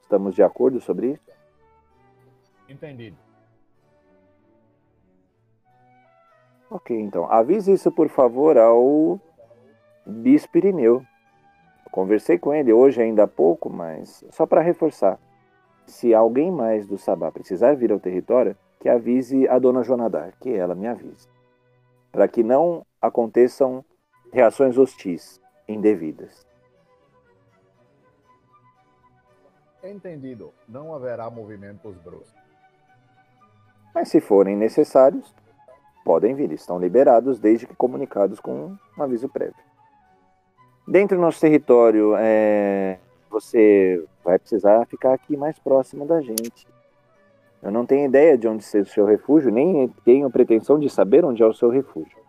Estamos 0.03 0.36
de 0.36 0.44
acordo 0.44 0.79
sobre 0.79 1.13
isso? 1.13 1.32
Entendido. 2.70 3.17
Ok, 6.70 6.96
então. 6.96 7.25
Avise 7.32 7.74
isso, 7.74 7.91
por 7.91 8.10
favor, 8.10 8.58
ao 8.60 9.20
Bispo 10.05 10.58
Irineu. 10.60 11.03
Conversei 11.91 12.37
com 12.37 12.53
ele 12.53 12.73
hoje 12.73 13.01
ainda 13.01 13.23
há 13.23 13.27
pouco, 13.27 13.69
mas 13.69 14.23
só 14.31 14.45
para 14.45 14.61
reforçar. 14.61 15.19
Se 15.85 16.13
alguém 16.13 16.51
mais 16.51 16.87
do 16.87 16.97
Sabá 16.97 17.31
precisar 17.31 17.75
vir 17.75 17.91
ao 17.91 17.99
território, 17.99 18.57
que 18.79 18.89
avise 18.89 19.47
a 19.47 19.57
dona 19.57 19.83
Jonadar, 19.83 20.33
que 20.39 20.53
ela 20.53 20.75
me 20.75 20.87
avise. 20.87 21.27
Para 22.11 22.27
que 22.27 22.43
não 22.43 22.85
aconteçam 23.01 23.83
reações 24.31 24.77
hostis 24.77 25.41
indevidas. 25.67 26.45
Entendido. 29.83 30.53
Não 30.67 30.93
haverá 30.93 31.29
movimentos 31.29 31.95
bruscos. 31.97 32.33
Mas 33.93 34.09
se 34.09 34.19
forem 34.19 34.55
necessários, 34.55 35.33
podem 36.03 36.35
vir. 36.35 36.51
Estão 36.51 36.79
liberados 36.79 37.39
desde 37.39 37.65
que 37.65 37.75
comunicados 37.75 38.39
com 38.39 38.77
um 38.97 39.01
aviso 39.01 39.29
prévio. 39.29 39.64
Dentro 40.87 41.17
do 41.17 41.21
nosso 41.21 41.39
território, 41.39 42.15
é... 42.17 42.99
você 43.29 44.03
vai 44.23 44.37
precisar 44.39 44.85
ficar 44.85 45.13
aqui 45.13 45.35
mais 45.35 45.57
próximo 45.59 46.05
da 46.05 46.21
gente. 46.21 46.67
Eu 47.61 47.71
não 47.71 47.85
tenho 47.85 48.05
ideia 48.05 48.37
de 48.37 48.48
onde 48.48 48.63
seja 48.63 48.89
o 48.89 48.93
seu 48.93 49.05
refúgio, 49.05 49.51
nem 49.51 49.87
tenho 50.03 50.29
pretensão 50.29 50.79
de 50.79 50.89
saber 50.89 51.25
onde 51.25 51.41
é 51.41 51.45
o 51.45 51.53
seu 51.53 51.69
refúgio 51.69 52.25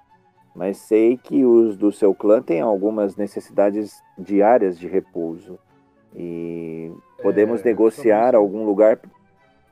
mas 0.57 0.79
sei 0.79 1.19
que 1.19 1.45
os 1.45 1.77
do 1.77 1.93
seu 1.93 2.15
clã 2.15 2.41
têm 2.41 2.63
algumas 2.63 3.15
necessidades 3.15 4.03
diárias 4.17 4.79
de 4.79 4.89
repouso 4.89 5.59
e 6.15 6.91
podemos 7.23 7.61
é, 7.61 7.65
negociar 7.65 8.35
algum 8.35 8.65
lugar. 8.65 8.99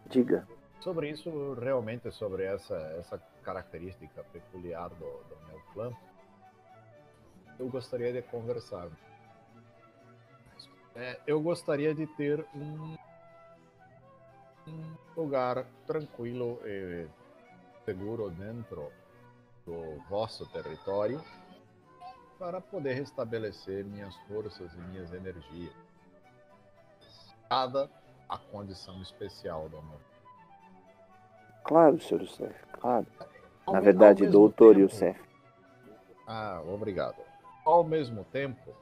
Diga. 0.06 0.46
Sobre 0.80 1.08
isso, 1.08 1.54
realmente, 1.54 2.10
sobre 2.10 2.44
essa, 2.44 2.76
essa 2.98 3.18
característica 3.42 4.22
peculiar 4.30 4.90
do, 4.90 5.06
do 5.06 5.48
meu 5.48 5.58
clã, 5.72 5.90
eu 7.58 7.68
gostaria 7.68 8.12
de 8.12 8.22
conversar. 8.22 8.88
É, 10.96 11.18
eu 11.26 11.40
gostaria 11.40 11.94
de 11.94 12.06
ter 12.06 12.44
um, 12.54 12.96
um 14.68 14.96
lugar 15.16 15.66
tranquilo 15.86 16.60
e 16.64 17.06
seguro 17.84 18.30
dentro 18.30 18.92
do 19.66 19.98
vosso 20.08 20.46
território 20.46 21.22
para 22.38 22.60
poder 22.60 22.94
restabelecer 22.94 23.84
minhas 23.84 24.14
forças 24.28 24.72
e 24.72 24.78
minhas 24.78 25.12
energias. 25.12 25.74
Cada 27.48 27.90
a 28.28 28.38
condição 28.38 29.00
especial 29.02 29.68
do 29.68 29.78
amor. 29.78 30.00
Claro, 31.64 32.00
senhor 32.00 32.22
Youssef, 32.22 32.54
claro. 32.72 33.06
Ao 33.66 33.74
Na 33.74 33.80
verdade, 33.80 34.26
doutor 34.26 34.74
tempo, 34.74 34.80
Youssef. 34.80 35.20
Ah, 36.26 36.60
obrigado. 36.66 37.33
Ao 37.64 37.82
mesmo 37.82 38.24
tempo, 38.24 38.76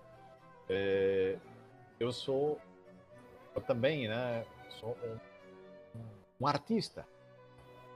é, 0.68 1.38
eu 2.00 2.12
sou, 2.12 2.60
eu 3.54 3.60
também, 3.60 4.08
né, 4.08 4.44
sou 4.80 4.96
um, 5.94 6.04
um 6.40 6.46
artista. 6.46 7.06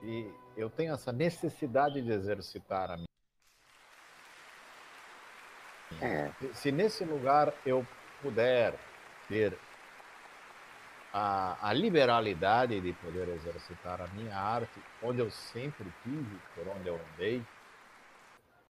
E 0.02 0.30
eu 0.56 0.70
tenho 0.70 0.94
essa 0.94 1.12
necessidade 1.12 2.00
de 2.00 2.10
exercitar 2.12 2.90
a 2.90 2.96
minha. 2.96 3.06
É. 6.00 6.30
Se 6.54 6.70
nesse 6.70 7.04
lugar 7.04 7.52
eu 7.64 7.86
puder 8.22 8.74
ter 9.28 9.58
a, 11.12 11.56
a, 11.68 11.72
liberalidade 11.72 12.80
de 12.80 12.92
poder 12.94 13.28
exercitar 13.28 14.00
a 14.00 14.06
minha 14.08 14.36
arte, 14.36 14.80
onde 15.02 15.20
eu 15.20 15.30
sempre 15.30 15.92
tive, 16.02 16.38
por 16.54 16.68
onde 16.68 16.88
eu 16.88 17.00
andei, 17.12 17.42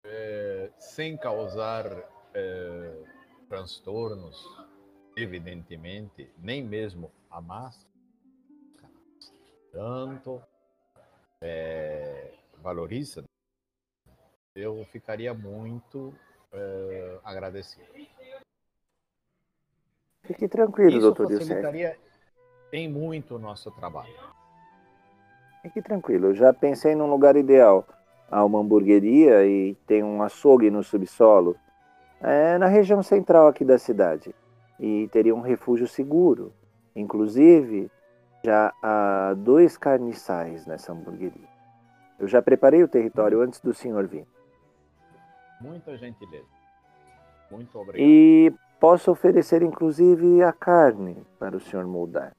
é, 0.10 0.72
sem 0.78 1.16
causar 1.16 1.86
é, 2.34 3.04
transtornos, 3.48 4.44
evidentemente, 5.16 6.30
nem 6.38 6.64
mesmo 6.64 7.12
a 7.30 7.40
massa, 7.40 7.88
tanto 9.72 10.42
é, 11.42 12.34
valoriza, 12.62 13.24
eu 14.56 14.84
ficaria 14.86 15.34
muito 15.34 16.14
é, 16.52 17.20
agradecido. 17.24 17.88
Fique 20.24 20.48
tranquilo, 20.48 20.90
Isso 20.90 21.00
doutor 21.02 21.30
facilitaria 21.30 21.98
em 22.72 22.90
muito 22.90 23.36
o 23.36 23.40
nosso 23.40 23.72
trabalho. 23.72 24.14
Fique 25.62 25.82
tranquilo, 25.82 26.28
eu 26.28 26.36
já 26.36 26.54
pensei 26.54 26.96
num 26.96 27.10
lugar 27.10 27.36
ideal. 27.36 27.86
Há 28.32 28.44
uma 28.46 28.60
hamburgueria 28.60 29.46
e 29.46 29.76
tem 29.88 30.04
um 30.04 30.22
açougue 30.22 30.70
no 30.70 30.84
subsolo. 30.84 31.56
É 32.22 32.58
na 32.58 32.68
região 32.68 33.02
central 33.02 33.48
aqui 33.48 33.66
da 33.66 33.78
cidade. 33.78 34.36
E 34.80 35.08
teria 35.12 35.34
um 35.34 35.42
refúgio 35.42 35.88
seguro. 35.88 36.54
Inclusive, 36.96 37.90
já 38.44 38.74
há 38.82 39.34
dois 39.36 39.78
carniçais 39.78 40.66
nessa 40.66 40.92
hamburgueria. 40.92 41.48
Eu 42.20 42.28
já 42.28 42.42
preparei 42.42 42.84
o 42.84 42.88
território 42.88 43.42
antes 43.42 43.60
do 43.62 43.74
senhor 43.74 44.06
vir. 44.06 44.28
Muita 45.62 45.98
gentileza. 45.98 46.46
Muito 47.50 47.78
obrigado. 47.78 48.08
E 48.08 48.54
posso 48.80 49.12
oferecer 49.12 49.62
inclusive 49.62 50.44
a 50.44 50.54
carne 50.54 51.18
para 51.40 51.58
o 51.58 51.60
senhor 51.60 51.86
moldar. 51.86 52.36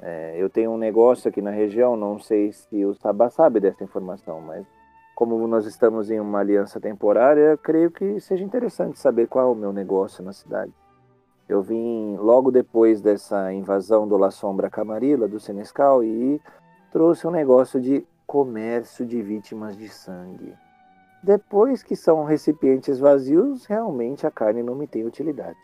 É, 0.00 0.34
eu 0.36 0.50
tenho 0.50 0.72
um 0.72 0.78
negócio 0.78 1.28
aqui 1.28 1.40
na 1.40 1.50
região, 1.50 1.96
não 1.96 2.18
sei 2.18 2.52
se 2.52 2.84
o 2.84 2.94
Sabá 2.94 3.30
sabe 3.30 3.60
dessa 3.60 3.84
informação, 3.84 4.40
mas 4.40 4.66
como 5.14 5.46
nós 5.46 5.66
estamos 5.66 6.10
em 6.10 6.18
uma 6.18 6.40
aliança 6.40 6.80
temporária, 6.80 7.56
creio 7.56 7.90
que 7.90 8.18
seja 8.20 8.44
interessante 8.44 8.98
saber 8.98 9.28
qual 9.28 9.48
é 9.48 9.50
o 9.50 9.54
meu 9.54 9.72
negócio 9.72 10.24
na 10.24 10.32
cidade. 10.32 10.72
Eu 11.48 11.60
vim 11.60 12.16
logo 12.16 12.50
depois 12.50 13.00
dessa 13.00 13.52
invasão 13.52 14.08
do 14.08 14.16
La 14.16 14.30
Sombra 14.30 14.70
Camarilla, 14.70 15.28
do 15.28 15.38
Senescal, 15.38 16.02
e 16.02 16.40
trouxe 16.90 17.26
um 17.26 17.30
negócio 17.30 17.80
de 17.80 18.06
comércio 18.26 19.04
de 19.04 19.20
vítimas 19.20 19.76
de 19.76 19.88
sangue. 19.88 20.54
Depois 21.22 21.82
que 21.82 21.94
são 21.94 22.24
recipientes 22.24 22.98
vazios, 22.98 23.66
realmente 23.66 24.26
a 24.26 24.30
carne 24.30 24.62
não 24.62 24.74
me 24.74 24.86
tem 24.86 25.04
utilidade. 25.04 25.58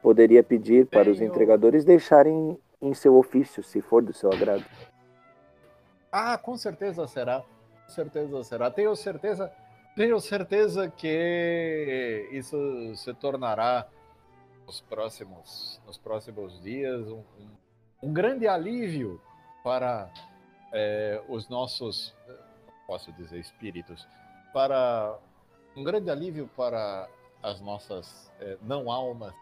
Poderia 0.00 0.42
pedir 0.42 0.86
para 0.86 1.04
Tenho... 1.04 1.16
os 1.16 1.20
entregadores 1.20 1.84
deixarem 1.84 2.56
em 2.80 2.94
seu 2.94 3.16
ofício, 3.16 3.62
se 3.62 3.80
for 3.80 4.00
do 4.00 4.12
seu 4.12 4.32
agrado. 4.32 4.64
Ah, 6.10 6.38
com 6.38 6.56
certeza 6.56 7.06
será. 7.06 7.44
Certeza 7.88 8.44
será. 8.44 8.70
Tenho 8.70 8.94
certeza, 8.94 9.52
tenho 9.96 10.20
certeza 10.20 10.88
que 10.90 12.28
isso 12.32 12.94
se 12.96 13.12
tornará 13.14 13.88
nos 14.66 14.82
próximos, 14.82 15.80
nos 15.86 15.96
próximos 15.96 16.60
dias 16.62 17.00
um, 17.08 17.24
um, 18.02 18.12
grande 18.12 18.46
alívio 18.46 19.18
para 19.64 20.12
é, 20.72 21.22
os 21.26 21.48
nossos, 21.48 22.14
posso 22.86 23.10
dizer, 23.12 23.38
espíritos, 23.38 24.06
para 24.52 25.18
um 25.74 25.82
grande 25.82 26.10
alívio 26.10 26.48
para 26.54 27.08
as 27.42 27.60
nossas 27.60 28.30
é, 28.40 28.58
não 28.60 28.90
almas. 28.90 29.34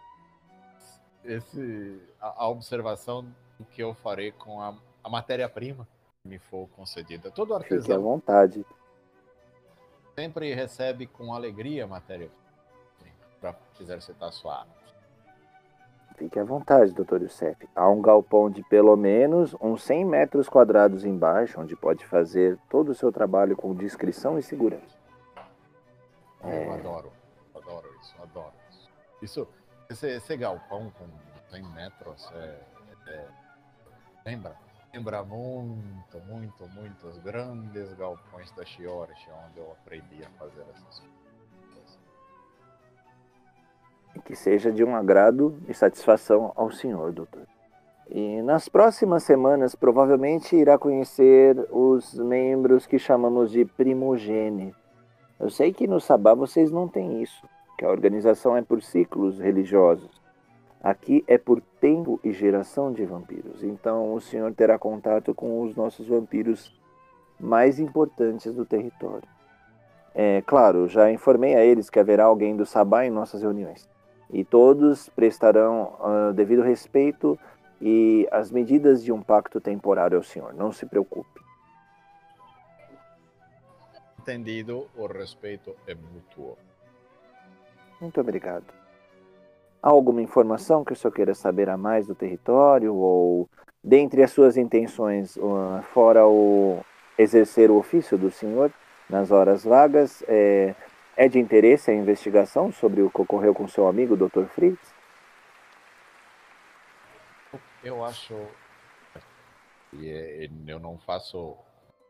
Esse, 1.24 2.00
a, 2.20 2.44
a, 2.44 2.48
observação 2.48 3.26
que 3.72 3.82
eu 3.82 3.94
farei 3.94 4.30
com 4.30 4.60
a, 4.60 4.76
a 5.02 5.08
matéria-prima. 5.08 5.88
que 5.88 5.95
me 6.26 6.38
for 6.38 6.68
concedida. 6.76 7.30
Todo 7.30 7.54
artesão. 7.54 7.80
Fique 7.80 7.92
à 7.92 7.98
vontade. 7.98 8.66
Sempre 10.14 10.54
recebe 10.54 11.06
com 11.06 11.32
alegria 11.32 11.84
a 11.84 11.86
matéria-prima 11.86 12.46
para 13.40 13.54
quiser 13.74 14.00
citar 14.02 14.32
sua 14.32 14.60
arte. 14.60 14.86
Fique 16.16 16.38
à 16.38 16.44
vontade, 16.44 16.92
doutor 16.92 17.20
Youssef. 17.20 17.68
Há 17.76 17.88
um 17.90 18.00
galpão 18.00 18.48
de 18.50 18.62
pelo 18.64 18.96
menos 18.96 19.54
uns 19.60 19.82
100 19.82 20.04
metros 20.06 20.48
quadrados 20.48 21.04
embaixo, 21.04 21.60
onde 21.60 21.76
pode 21.76 22.06
fazer 22.06 22.58
todo 22.70 22.88
o 22.88 22.94
seu 22.94 23.12
trabalho 23.12 23.54
com 23.54 23.74
discrição 23.74 24.38
e 24.38 24.42
segurança. 24.42 24.96
É... 26.42 26.66
Eu 26.66 26.72
adoro, 26.72 27.12
adoro 27.54 27.86
isso, 28.00 28.14
adoro 28.22 28.52
isso. 28.70 28.90
Isso, 29.22 29.48
esse, 29.90 30.08
esse 30.08 30.36
galpão 30.38 30.90
com 30.98 31.06
100 31.50 31.62
metros, 31.74 32.30
é, 32.34 32.60
é, 33.08 33.28
lembra? 34.24 34.56
Lembra 34.96 35.22
muito, 35.22 36.18
muito, 36.26 36.66
muito 36.74 37.06
os 37.06 37.18
grandes 37.18 37.92
galpões 37.98 38.50
da 38.52 38.64
Shiorishi, 38.64 39.28
onde 39.46 39.58
eu 39.58 39.70
aprendi 39.72 40.24
a 40.24 40.30
fazer 40.38 40.62
essas 40.62 41.00
coisas 41.00 41.16
que 44.24 44.34
seja 44.34 44.72
de 44.72 44.82
um 44.82 44.96
agrado 44.96 45.60
e 45.68 45.74
satisfação 45.74 46.50
ao 46.56 46.70
senhor, 46.70 47.12
doutor. 47.12 47.46
E 48.08 48.40
nas 48.40 48.70
próximas 48.70 49.22
semanas, 49.22 49.74
provavelmente 49.74 50.56
irá 50.56 50.78
conhecer 50.78 51.54
os 51.70 52.14
membros 52.14 52.86
que 52.86 52.98
chamamos 52.98 53.50
de 53.50 53.66
primogênio. 53.66 54.74
Eu 55.38 55.50
sei 55.50 55.74
que 55.74 55.86
no 55.86 56.00
Sabá 56.00 56.32
vocês 56.32 56.72
não 56.72 56.88
têm 56.88 57.22
isso, 57.22 57.46
que 57.76 57.84
a 57.84 57.90
organização 57.90 58.56
é 58.56 58.62
por 58.62 58.82
ciclos 58.82 59.38
religiosos. 59.38 60.25
Aqui 60.82 61.24
é 61.26 61.36
por 61.36 61.60
tempo 61.80 62.20
e 62.22 62.32
geração 62.32 62.92
de 62.92 63.04
vampiros. 63.04 63.62
Então 63.62 64.14
o 64.14 64.20
senhor 64.20 64.52
terá 64.54 64.78
contato 64.78 65.34
com 65.34 65.62
os 65.62 65.74
nossos 65.74 66.06
vampiros 66.06 66.72
mais 67.38 67.78
importantes 67.78 68.54
do 68.54 68.64
território. 68.64 69.28
É 70.14 70.42
claro, 70.46 70.88
já 70.88 71.10
informei 71.10 71.54
a 71.54 71.64
eles 71.64 71.90
que 71.90 71.98
haverá 71.98 72.24
alguém 72.24 72.56
do 72.56 72.64
Sabá 72.64 73.04
em 73.04 73.10
nossas 73.10 73.42
reuniões 73.42 73.88
e 74.30 74.44
todos 74.44 75.08
prestarão 75.10 75.94
uh, 76.00 76.32
devido 76.32 76.62
respeito 76.62 77.38
e 77.80 78.26
as 78.30 78.50
medidas 78.50 79.04
de 79.04 79.12
um 79.12 79.22
pacto 79.22 79.60
temporário 79.60 80.16
ao 80.16 80.22
Senhor. 80.22 80.54
Não 80.54 80.72
se 80.72 80.86
preocupe. 80.86 81.40
Entendido, 84.18 84.88
o 84.96 85.06
respeito 85.06 85.76
é 85.86 85.94
mútuo. 85.94 86.56
Muito 88.00 88.20
obrigado. 88.20 88.85
Alguma 89.82 90.20
informação 90.20 90.84
que 90.84 90.92
o 90.92 90.96
senhor 90.96 91.12
queira 91.12 91.34
saber 91.34 91.68
a 91.68 91.76
mais 91.76 92.06
do 92.06 92.14
território 92.14 92.94
ou 92.94 93.48
dentre 93.82 94.22
as 94.22 94.32
suas 94.32 94.56
intenções, 94.56 95.36
uh, 95.36 95.80
fora 95.92 96.26
o 96.26 96.80
exercer 97.16 97.70
o 97.70 97.76
ofício 97.76 98.18
do 98.18 98.30
senhor 98.30 98.72
nas 99.08 99.30
horas 99.30 99.64
vagas, 99.64 100.24
é, 100.26 100.74
é 101.16 101.28
de 101.28 101.38
interesse 101.38 101.90
a 101.90 101.94
investigação 101.94 102.72
sobre 102.72 103.00
o 103.00 103.10
que 103.10 103.22
ocorreu 103.22 103.54
com 103.54 103.68
seu 103.68 103.86
amigo 103.86 104.16
Dr. 104.16 104.46
Fritz? 104.46 104.94
Eu 107.82 108.04
acho. 108.04 108.34
E 109.92 110.50
eu 110.66 110.80
não 110.80 110.98
faço, 110.98 111.56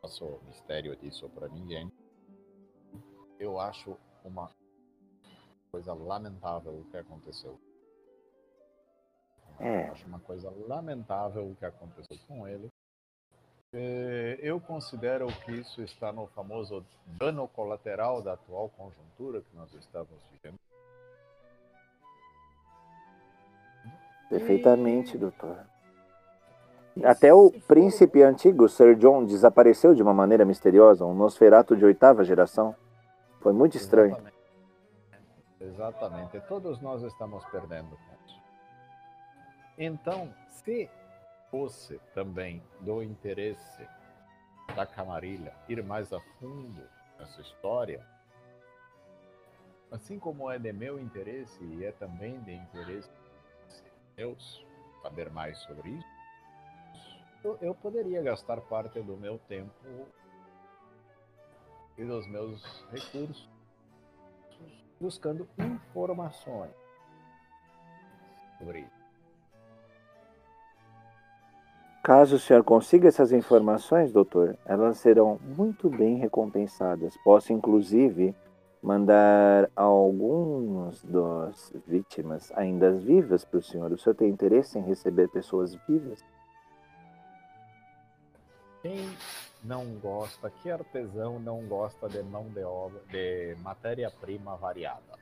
faço 0.01 0.41
mistério 0.47 0.97
disso 0.97 1.29
para 1.29 1.49
ninguém. 1.49 1.93
Eu 3.39 3.61
acho 3.61 3.97
uma 4.25 4.51
coisa 5.77 5.93
lamentável 5.93 6.73
o 6.73 6.85
que 6.91 6.97
aconteceu. 6.97 7.59
É. 9.61 9.89
Eu 9.89 9.93
acho 9.93 10.07
uma 10.07 10.21
coisa 10.21 10.51
lamentável 10.67 11.51
o 11.51 11.55
que 11.55 11.67
aconteceu 11.67 12.17
com 12.27 12.49
ele. 12.49 12.69
É, 13.75 14.39
eu 14.41 14.59
considero 14.59 15.27
que 15.45 15.53
isso 15.53 15.83
está 15.83 16.11
no 16.13 16.27
famoso 16.29 16.83
dano 17.07 17.47
colateral 17.49 18.23
da 18.23 18.33
atual 18.33 18.71
conjuntura 18.71 19.43
que 19.43 19.55
nós 19.55 19.71
estamos 19.75 20.19
vivendo. 20.33 20.59
Perfeitamente, 24.31 25.19
doutor. 25.19 25.59
Até 27.05 27.35
o 27.35 27.53
príncipe 27.69 28.23
antigo, 28.23 28.67
Sir 28.67 28.97
John, 28.97 29.27
desapareceu 29.27 29.95
de 29.95 30.03
uma 30.03 30.15
maneira 30.15 30.47
misteriosa, 30.47 31.05
um 31.05 31.15
Nosferato 31.15 31.77
de 31.77 31.85
oitava 31.85 32.25
geração. 32.25 32.75
Foi 33.41 33.53
muito 33.53 33.77
estranho. 33.77 34.13
Exatamente. 34.13 34.36
Exatamente. 35.67 36.41
Todos 36.43 36.81
nós 36.81 37.03
estamos 37.03 37.45
perdendo 37.47 37.91
pontos. 37.91 38.41
Então, 39.77 40.33
se 40.49 40.89
fosse 41.51 41.99
também 42.15 42.63
do 42.81 43.03
interesse 43.03 43.87
da 44.75 44.87
Camarilha 44.87 45.53
ir 45.69 45.83
mais 45.83 46.13
a 46.13 46.21
fundo 46.39 46.83
nessa 47.19 47.41
história, 47.41 48.07
assim 49.91 50.19
como 50.19 50.51
é 50.51 50.59
de 50.59 50.73
meu 50.73 50.99
interesse 51.01 51.63
e 51.65 51.85
é 51.85 51.93
também 51.93 52.41
de 52.43 52.53
interesse 52.53 53.11
meus 54.17 54.65
saber 55.03 55.31
mais 55.31 55.59
sobre 55.59 55.91
isso, 55.91 56.17
eu, 57.45 57.59
eu 57.61 57.75
poderia 57.75 58.23
gastar 58.23 58.61
parte 58.63 59.01
do 59.03 59.17
meu 59.17 59.39
tempo 59.39 59.73
e 61.97 62.05
dos 62.05 62.27
meus 62.27 62.85
recursos 62.91 63.56
buscando 65.01 65.49
informações 65.59 66.71
sobre 68.59 68.81
isso. 68.81 68.97
Caso 72.03 72.37
o 72.37 72.39
senhor 72.39 72.63
consiga 72.63 73.09
essas 73.09 73.33
informações, 73.33 74.13
doutor, 74.13 74.57
elas 74.65 74.99
serão 74.99 75.41
muito 75.43 75.91
bem 75.91 76.17
recompensadas. 76.17 77.17
Posso, 77.25 77.53
inclusive, 77.53 78.33
mandar 78.81 79.69
algumas 79.75 81.03
das 81.03 81.73
vítimas 81.85 82.53
ainda 82.55 82.93
vivas 82.93 83.45
para 83.45 83.59
o 83.59 83.63
senhor. 83.63 83.91
O 83.91 83.99
senhor 83.99 84.15
tem 84.15 84.31
interesse 84.31 84.79
em 84.79 84.83
receber 84.83 85.29
pessoas 85.29 85.75
vivas? 85.89 86.25
Quem 88.83 89.11
não 89.63 89.99
gosta, 89.99 90.51
que 90.51 90.71
artesão 90.71 91.39
não 91.39 91.67
gosta 91.67 92.09
de 92.09 92.23
mão 92.23 92.49
de 92.49 92.63
obra, 92.63 93.01
de 93.11 93.57
matéria-prima 93.63 94.57
variada? 94.57 95.19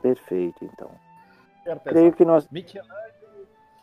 Perfeito, 0.00 0.64
então. 0.64 0.90
Creio 1.84 2.12
que 2.12 2.24
nós. 2.24 2.48
Michelangelo 2.50 3.04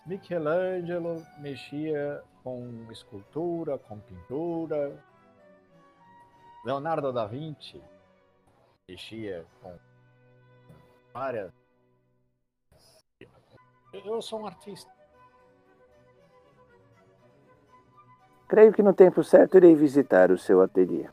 Michelangelo 0.06 1.26
mexia 1.38 2.24
com 2.44 2.88
escultura, 2.92 3.78
com 3.78 4.00
pintura. 4.00 5.00
Leonardo 6.66 7.12
da 7.12 7.26
Vinci 7.26 7.82
mexia 8.88 9.46
com 9.62 9.78
várias. 11.14 11.52
Eu 13.94 14.22
sou 14.22 14.42
um 14.42 14.48
artista. 14.48 14.92
Creio 18.52 18.74
que 18.74 18.84
no 18.84 18.94
tempo 18.94 19.24
certo 19.24 19.56
irei 19.56 19.74
visitar 19.76 20.30
o 20.30 20.38
seu 20.38 20.62
ateliê. 20.62 21.06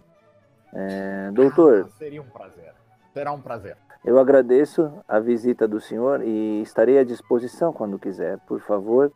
É, 0.75 1.31
doutor. 1.31 1.85
Ah, 1.87 1.91
seria 1.97 2.21
um 2.21 2.29
prazer. 2.29 2.73
Será 3.15 3.31
um 3.31 3.41
prazer. 3.41 3.77
Eu 4.05 4.19
agradeço 4.19 4.93
a 5.07 5.21
visita 5.21 5.69
do 5.69 5.81
senhor 5.81 6.21
e 6.21 6.61
estarei 6.63 6.99
à 6.99 7.05
disposição 7.05 7.73
quando 7.73 7.97
quiser. 7.97 8.39
Por 8.41 8.59
favor, 8.59 9.13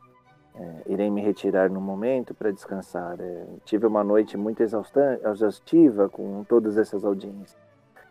é, 0.54 0.82
irei 0.86 1.10
me 1.10 1.20
retirar 1.20 1.68
no 1.68 1.80
momento 1.80 2.32
para 2.32 2.52
descansar. 2.52 3.16
É, 3.18 3.44
tive 3.64 3.88
uma 3.88 4.04
noite 4.04 4.36
muito 4.36 4.62
exaustiva 4.62 6.08
com 6.08 6.44
todas 6.44 6.78
essas 6.78 7.04
audiências 7.04 7.58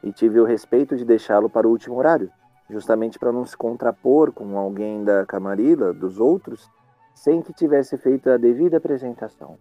e 0.04 0.12
tive 0.12 0.42
o 0.42 0.46
respeito 0.46 0.98
de 0.98 1.06
deixá-lo 1.06 1.50
para 1.50 1.66
o 1.66 1.72
último 1.72 1.96
horário, 1.96 2.30
justamente 2.70 3.18
para 3.18 3.32
não 3.32 3.46
se 3.46 3.56
contrapor 3.56 4.34
com 4.34 4.58
alguém 4.58 5.06
da 5.06 5.26
camarila, 5.26 5.94
dos 5.94 6.20
outros, 6.20 6.70
sem 7.16 7.42
que 7.42 7.54
tivesse 7.54 7.96
feito 7.98 8.30
a 8.30 8.36
devida 8.36 8.76
apresentação. 8.76 9.58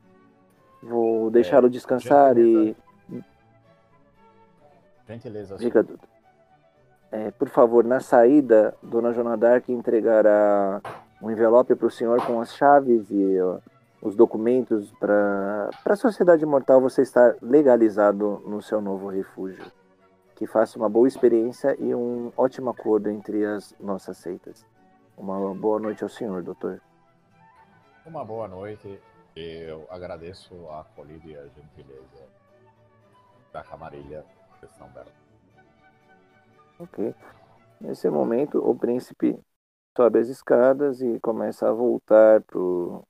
Vou 0.82 1.28
é, 1.28 1.30
deixá-lo 1.30 1.68
descansar 1.68 2.34
gentileza. 2.34 2.76
e. 3.10 3.24
Gentileza. 5.06 5.56
Diga, 5.56 5.82
Duda. 5.82 6.08
É, 7.12 7.30
por 7.32 7.48
favor, 7.48 7.84
na 7.84 7.98
saída, 7.98 8.74
Dona 8.82 9.12
Joana 9.12 9.36
entregará 9.68 10.80
um 11.20 11.30
envelope 11.30 11.74
para 11.74 11.86
o 11.86 11.90
senhor 11.90 12.24
com 12.24 12.40
as 12.40 12.54
chaves 12.54 13.10
e 13.10 13.40
uh, 13.40 13.60
os 14.00 14.14
documentos 14.14 14.92
para 14.92 15.70
a 15.84 15.96
sociedade 15.96 16.46
mortal 16.46 16.80
você 16.80 17.02
estar 17.02 17.34
legalizado 17.42 18.42
no 18.46 18.62
seu 18.62 18.80
novo 18.80 19.08
refúgio. 19.08 19.64
Que 20.36 20.46
faça 20.46 20.78
uma 20.78 20.88
boa 20.88 21.06
experiência 21.06 21.76
e 21.78 21.94
um 21.94 22.32
ótimo 22.36 22.70
acordo 22.70 23.10
entre 23.10 23.44
as 23.44 23.74
nossas 23.78 24.16
seitas. 24.16 24.64
Uma 25.16 25.54
boa 25.54 25.78
noite 25.78 26.02
ao 26.02 26.08
senhor, 26.08 26.42
doutor. 26.42 26.80
Uma 28.06 28.24
boa 28.24 28.48
noite. 28.48 28.98
Eu 29.40 29.86
agradeço 29.90 30.54
a 30.68 30.80
acolhida 30.80 31.26
e 31.26 31.36
a 31.36 31.46
gentileza 31.48 32.28
da 33.52 33.62
Camarilha 33.62 34.24
de 34.60 34.68
São 34.72 34.88
Belo. 34.88 35.10
Ok. 36.78 37.14
Nesse 37.80 38.10
momento, 38.10 38.58
o 38.58 38.76
príncipe 38.76 39.38
sobe 39.96 40.18
as 40.18 40.28
escadas 40.28 41.00
e 41.00 41.18
começa 41.20 41.68
a 41.68 41.72
voltar 41.72 42.42
para 42.42 42.58
o 42.58 43.02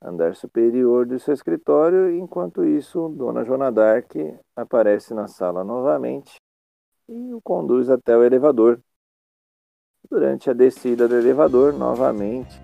andar 0.00 0.34
superior 0.34 1.06
do 1.06 1.18
seu 1.18 1.34
escritório. 1.34 2.14
Enquanto 2.14 2.64
isso, 2.64 3.08
Dona 3.08 3.44
Joana 3.44 3.72
Dark 3.72 4.12
aparece 4.54 5.14
na 5.14 5.26
sala 5.26 5.64
novamente 5.64 6.36
e 7.08 7.32
o 7.32 7.40
conduz 7.40 7.88
até 7.88 8.16
o 8.16 8.22
elevador. 8.22 8.80
Durante 10.10 10.50
a 10.50 10.52
descida 10.52 11.08
do 11.08 11.16
elevador, 11.16 11.72
novamente, 11.72 12.63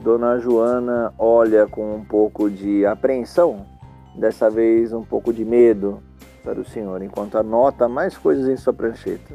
Dona 0.00 0.38
Joana 0.38 1.12
olha 1.18 1.66
com 1.66 1.96
um 1.96 2.04
pouco 2.04 2.48
de 2.48 2.86
apreensão, 2.86 3.66
dessa 4.14 4.48
vez 4.48 4.92
um 4.92 5.02
pouco 5.02 5.32
de 5.32 5.44
medo 5.44 6.00
para 6.44 6.60
o 6.60 6.64
senhor, 6.64 7.02
enquanto 7.02 7.36
anota 7.36 7.88
mais 7.88 8.16
coisas 8.16 8.48
em 8.48 8.56
sua 8.56 8.72
prancheta. 8.72 9.34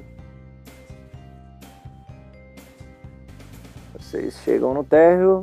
Vocês 3.94 4.36
chegam 4.44 4.74
no 4.74 4.84
térreo. 4.84 5.42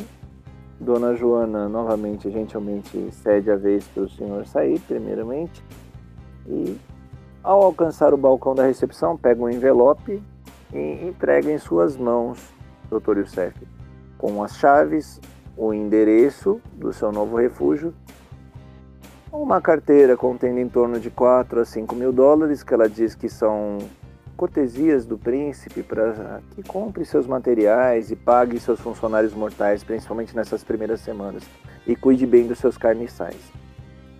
Dona 0.78 1.14
Joana 1.14 1.68
novamente, 1.68 2.30
gentilmente, 2.30 3.10
cede 3.12 3.50
a 3.50 3.56
vez 3.56 3.86
para 3.88 4.04
o 4.04 4.08
senhor 4.08 4.46
sair, 4.46 4.80
primeiramente. 4.80 5.62
E, 6.46 6.78
ao 7.42 7.62
alcançar 7.62 8.14
o 8.14 8.16
balcão 8.16 8.54
da 8.54 8.64
recepção, 8.64 9.18
pega 9.18 9.42
um 9.42 9.50
envelope 9.50 10.22
e 10.72 11.06
entrega 11.06 11.52
em 11.52 11.58
suas 11.58 11.98
mãos, 11.98 12.38
Dr. 12.90 13.18
Youssef, 13.18 13.54
com 14.20 14.42
as 14.44 14.58
chaves, 14.58 15.18
o 15.56 15.72
endereço 15.72 16.60
do 16.74 16.92
seu 16.92 17.10
novo 17.10 17.38
refúgio, 17.38 17.94
uma 19.32 19.62
carteira 19.62 20.14
contendo 20.14 20.58
em 20.58 20.68
torno 20.68 21.00
de 21.00 21.08
4 21.08 21.60
a 21.60 21.64
5 21.64 21.94
mil 21.94 22.12
dólares, 22.12 22.62
que 22.62 22.74
ela 22.74 22.86
diz 22.86 23.14
que 23.14 23.30
são 23.30 23.78
cortesias 24.36 25.06
do 25.06 25.16
príncipe 25.16 25.82
para 25.82 26.42
que 26.50 26.62
compre 26.62 27.02
seus 27.06 27.26
materiais 27.26 28.10
e 28.10 28.16
pague 28.16 28.60
seus 28.60 28.78
funcionários 28.78 29.32
mortais, 29.32 29.82
principalmente 29.82 30.36
nessas 30.36 30.62
primeiras 30.62 31.00
semanas, 31.00 31.42
e 31.86 31.96
cuide 31.96 32.26
bem 32.26 32.46
dos 32.46 32.58
seus 32.58 32.76
carniçais. 32.76 33.50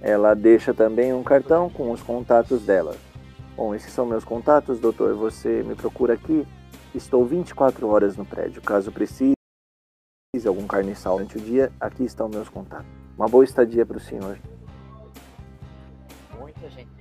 Ela 0.01 0.33
deixa 0.33 0.73
também 0.73 1.13
um 1.13 1.23
cartão 1.23 1.69
com 1.69 1.91
os 1.91 2.03
contatos 2.03 2.63
dela. 2.63 2.97
Bom, 3.55 3.75
esses 3.75 3.93
são 3.93 4.07
meus 4.07 4.25
contatos, 4.25 4.81
doutor. 4.81 5.15
Você 5.15 5.63
me 5.63 5.75
procura 5.75 6.15
aqui. 6.15 6.47
Estou 6.95 7.27
24 7.27 7.87
horas 7.87 8.17
no 8.17 8.25
prédio. 8.25 8.63
Caso 8.63 8.91
precise 8.91 9.35
algum 10.49 10.67
carniçal 10.67 11.17
durante 11.17 11.39
o 11.39 11.41
dia, 11.41 11.73
aqui 11.81 12.05
estão 12.05 12.29
meus 12.29 12.49
contatos. 12.49 12.87
Uma 13.17 13.29
boa 13.29 13.45
estadia 13.45 13.85
para 13.85 13.97
o 13.97 14.01
senhor. 14.01 14.39
Muita 16.39 16.71
gente 16.71 17.01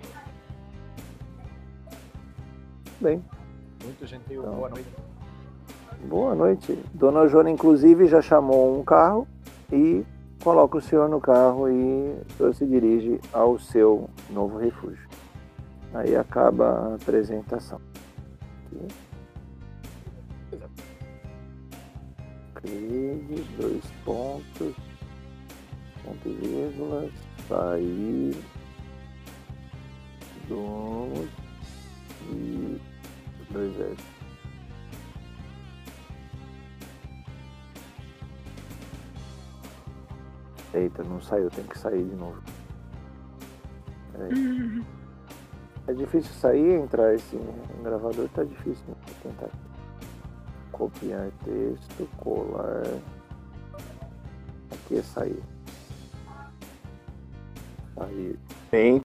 Bem. 3.00 3.24
Muito 3.84 4.06
gentil. 4.06 4.42
Então, 4.42 4.56
boa 4.56 4.70
noite. 4.70 4.90
Boa 6.04 6.36
noite. 6.36 6.84
Dona 6.94 7.28
Joana, 7.28 7.50
inclusive, 7.50 8.08
já 8.08 8.22
chamou 8.22 8.78
um 8.78 8.84
carro 8.84 9.26
e 9.72 10.06
coloca 10.44 10.78
o 10.78 10.82
senhor 10.82 11.08
no 11.08 11.22
carro 11.22 11.70
e 11.70 12.12
o 12.12 12.34
senhor 12.38 12.56
se 12.56 12.66
dirige 12.66 13.20
ao 13.32 13.58
seu 13.58 14.10
novo 14.30 14.58
refúgio. 14.58 15.08
Aí 15.94 16.16
acaba 16.16 16.66
a 16.66 16.96
apresentação. 16.96 17.80
Aqui. 18.66 19.09
Dois 23.58 23.84
pontos, 24.04 24.76
ponto 26.04 26.28
e 26.30 26.34
vírgula, 26.34 27.10
sair, 27.48 28.36
dois 30.48 31.30
e 32.32 32.82
Dois 33.52 33.80
S. 33.80 34.04
Eita, 40.72 41.04
não 41.04 41.20
saiu, 41.20 41.50
tem 41.50 41.64
que 41.66 41.80
sair 41.80 42.04
de 42.04 42.16
novo. 42.16 42.40
É 45.88 45.94
difícil 45.94 46.32
sair 46.34 46.78
e 46.78 46.82
entrar 46.84 47.16
esse 47.16 47.40
gravador, 47.82 48.30
tá 48.30 48.44
difícil. 48.44 48.86
Né? 48.88 48.96
Tentar 49.24 49.50
copiar 50.80 51.30
texto, 51.44 52.10
colar. 52.18 52.86
Aqui 54.72 54.98
é 54.98 55.04
sair. 55.04 55.44
Sair. 57.96 58.40
Bem, 58.72 59.02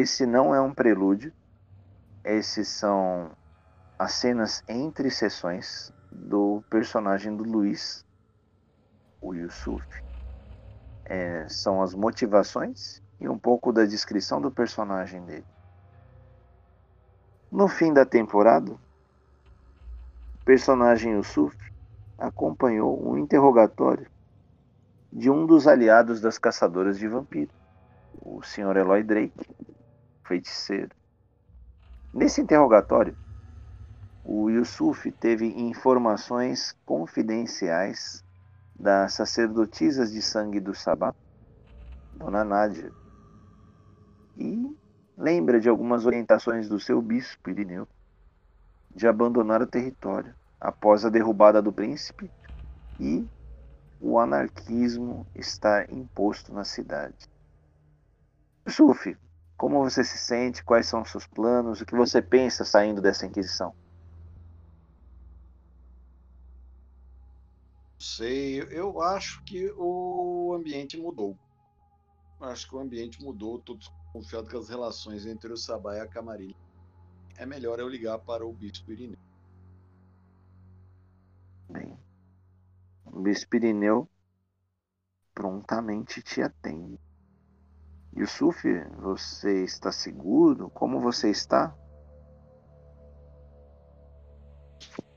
Esse 0.00 0.24
não 0.24 0.54
é 0.54 0.60
um 0.60 0.72
prelúdio. 0.72 1.32
Esses 2.24 2.68
são 2.68 3.32
as 3.98 4.12
cenas 4.12 4.62
entre 4.68 5.10
sessões 5.10 5.92
do 6.12 6.62
personagem 6.70 7.36
do 7.36 7.42
Luiz, 7.42 8.06
o 9.20 9.34
Yusuf. 9.34 9.84
É, 11.04 11.48
são 11.48 11.82
as 11.82 11.94
motivações 11.94 13.02
e 13.20 13.28
um 13.28 13.36
pouco 13.36 13.72
da 13.72 13.84
descrição 13.84 14.40
do 14.40 14.52
personagem 14.52 15.20
dele. 15.24 15.46
No 17.50 17.66
fim 17.66 17.92
da 17.92 18.06
temporada, 18.06 18.70
o 18.70 18.78
personagem 20.44 21.14
Yusuf 21.14 21.56
acompanhou 22.16 23.04
um 23.04 23.18
interrogatório 23.18 24.08
de 25.12 25.28
um 25.28 25.44
dos 25.44 25.66
aliados 25.66 26.20
das 26.20 26.38
caçadoras 26.38 27.00
de 27.00 27.08
vampiros, 27.08 27.56
o 28.22 28.40
Sr. 28.44 28.76
Eloy 28.76 29.02
Drake, 29.02 29.34
feiticeiro. 30.28 30.94
Nesse 32.12 32.42
interrogatório, 32.42 33.16
o 34.22 34.50
Yusuf 34.50 35.10
teve 35.12 35.46
informações 35.46 36.74
confidenciais 36.84 38.22
das 38.78 39.14
sacerdotisas 39.14 40.12
de 40.12 40.20
sangue 40.20 40.60
do 40.60 40.74
Sabá, 40.74 41.14
Dona 42.12 42.44
Nádia, 42.44 42.92
e 44.36 44.76
lembra 45.16 45.58
de 45.58 45.68
algumas 45.68 46.04
orientações 46.06 46.68
do 46.68 46.78
seu 46.78 47.00
bispo 47.00 47.50
Irineu 47.50 47.88
de 48.94 49.06
abandonar 49.06 49.62
o 49.62 49.66
território 49.66 50.34
após 50.60 51.04
a 51.04 51.10
derrubada 51.10 51.62
do 51.62 51.72
príncipe 51.72 52.30
e 53.00 53.26
o 54.00 54.18
anarquismo 54.18 55.26
estar 55.34 55.90
imposto 55.92 56.52
na 56.52 56.64
cidade. 56.64 57.16
Yusuf, 58.66 59.16
como 59.58 59.82
você 59.82 60.04
se 60.04 60.16
sente? 60.16 60.62
Quais 60.62 60.86
são 60.86 61.02
os 61.02 61.10
seus 61.10 61.26
planos? 61.26 61.80
O 61.80 61.84
que 61.84 61.96
você 61.96 62.22
pensa 62.22 62.64
saindo 62.64 63.02
dessa 63.02 63.26
Inquisição? 63.26 63.74
Sei, 67.98 68.62
eu 68.70 69.02
acho 69.02 69.42
que 69.42 69.74
o 69.76 70.54
ambiente 70.56 70.96
mudou. 70.96 71.36
Acho 72.40 72.68
que 72.68 72.76
o 72.76 72.78
ambiente 72.78 73.20
mudou. 73.20 73.58
Estou 73.58 73.76
desconfiado 73.76 74.48
que 74.48 74.56
as 74.56 74.68
relações 74.68 75.26
entre 75.26 75.52
o 75.52 75.56
Sabá 75.56 75.96
e 75.96 76.00
a 76.00 76.06
Camarilha. 76.06 76.56
É 77.36 77.44
melhor 77.44 77.80
eu 77.80 77.88
ligar 77.88 78.18
para 78.20 78.46
o 78.46 78.52
Bispo 78.52 78.92
Irineu. 78.92 79.18
Bem, 81.68 81.98
o 83.04 83.20
Bispo 83.20 83.56
Irineu 83.56 84.08
prontamente 85.34 86.22
te 86.22 86.40
atende. 86.40 87.07
Yusuf, 88.16 88.62
você 88.98 89.64
está 89.64 89.92
seguro? 89.92 90.70
Como 90.70 91.00
você 91.00 91.30
está? 91.30 91.74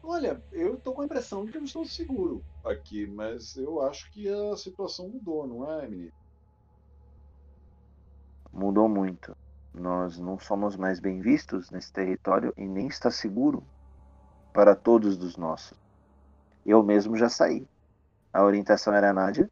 Olha, 0.04 0.44
eu 0.52 0.76
estou 0.76 0.94
com 0.94 1.02
a 1.02 1.06
impressão 1.06 1.46
de 1.46 1.52
que 1.52 1.58
eu 1.58 1.64
estou 1.64 1.86
seguro 1.86 2.44
aqui, 2.66 3.08
mas 3.08 3.56
eu 3.56 3.82
acho 3.82 4.12
que 4.12 4.28
a 4.28 4.58
situação 4.58 5.08
mudou, 5.08 5.48
não 5.48 5.72
é, 5.72 5.88
menino? 5.88 6.12
Mudou 8.52 8.90
muito. 8.90 9.36
Nós 9.74 10.20
não 10.20 10.38
somos 10.38 10.76
mais 10.76 11.00
bem 11.00 11.22
vistos 11.22 11.72
nesse 11.72 11.94
território 11.94 12.54
e 12.58 12.68
nem 12.68 12.88
está 12.88 13.10
seguro 13.10 13.64
para 14.52 14.76
todos 14.76 15.18
dos 15.18 15.38
nossos. 15.38 15.80
Eu 16.66 16.84
mesmo 16.84 17.16
já 17.16 17.30
saí. 17.30 17.66
A 18.34 18.44
orientação 18.44 18.94
era 18.94 19.14
Nádia, 19.14 19.50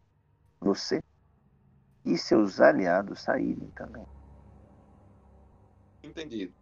você 0.60 1.02
e 2.13 2.17
seus 2.17 2.59
aliados 2.59 3.21
saírem 3.21 3.69
também. 3.71 4.05
Entendido. 6.03 6.53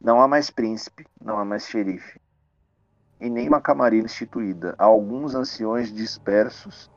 Não 0.00 0.20
há 0.20 0.28
mais 0.28 0.50
príncipe, 0.50 1.06
não 1.20 1.38
há 1.38 1.44
mais 1.44 1.66
xerife. 1.66 2.20
e 3.20 3.28
nenhuma 3.30 3.60
camarilha 3.60 4.04
instituída. 4.04 4.74
Há 4.78 4.84
alguns 4.84 5.34
anciões 5.34 5.92
dispersos 5.92 6.90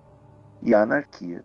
e 0.61 0.73
anarquia. 0.75 1.43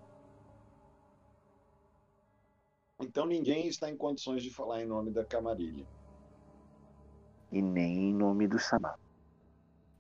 Então 3.01 3.27
ninguém 3.27 3.69
está 3.69 3.91
em 3.91 3.97
condições 3.97 4.43
de 4.43 4.51
falar 4.55 4.83
em 4.83 4.87
nome 4.87 5.11
da 5.11 5.25
camarilha. 5.25 5.87
E 7.53 7.63
nem 7.63 8.11
em 8.11 8.15
nome 8.15 8.47
do 8.49 8.59
Sabá. 8.59 8.99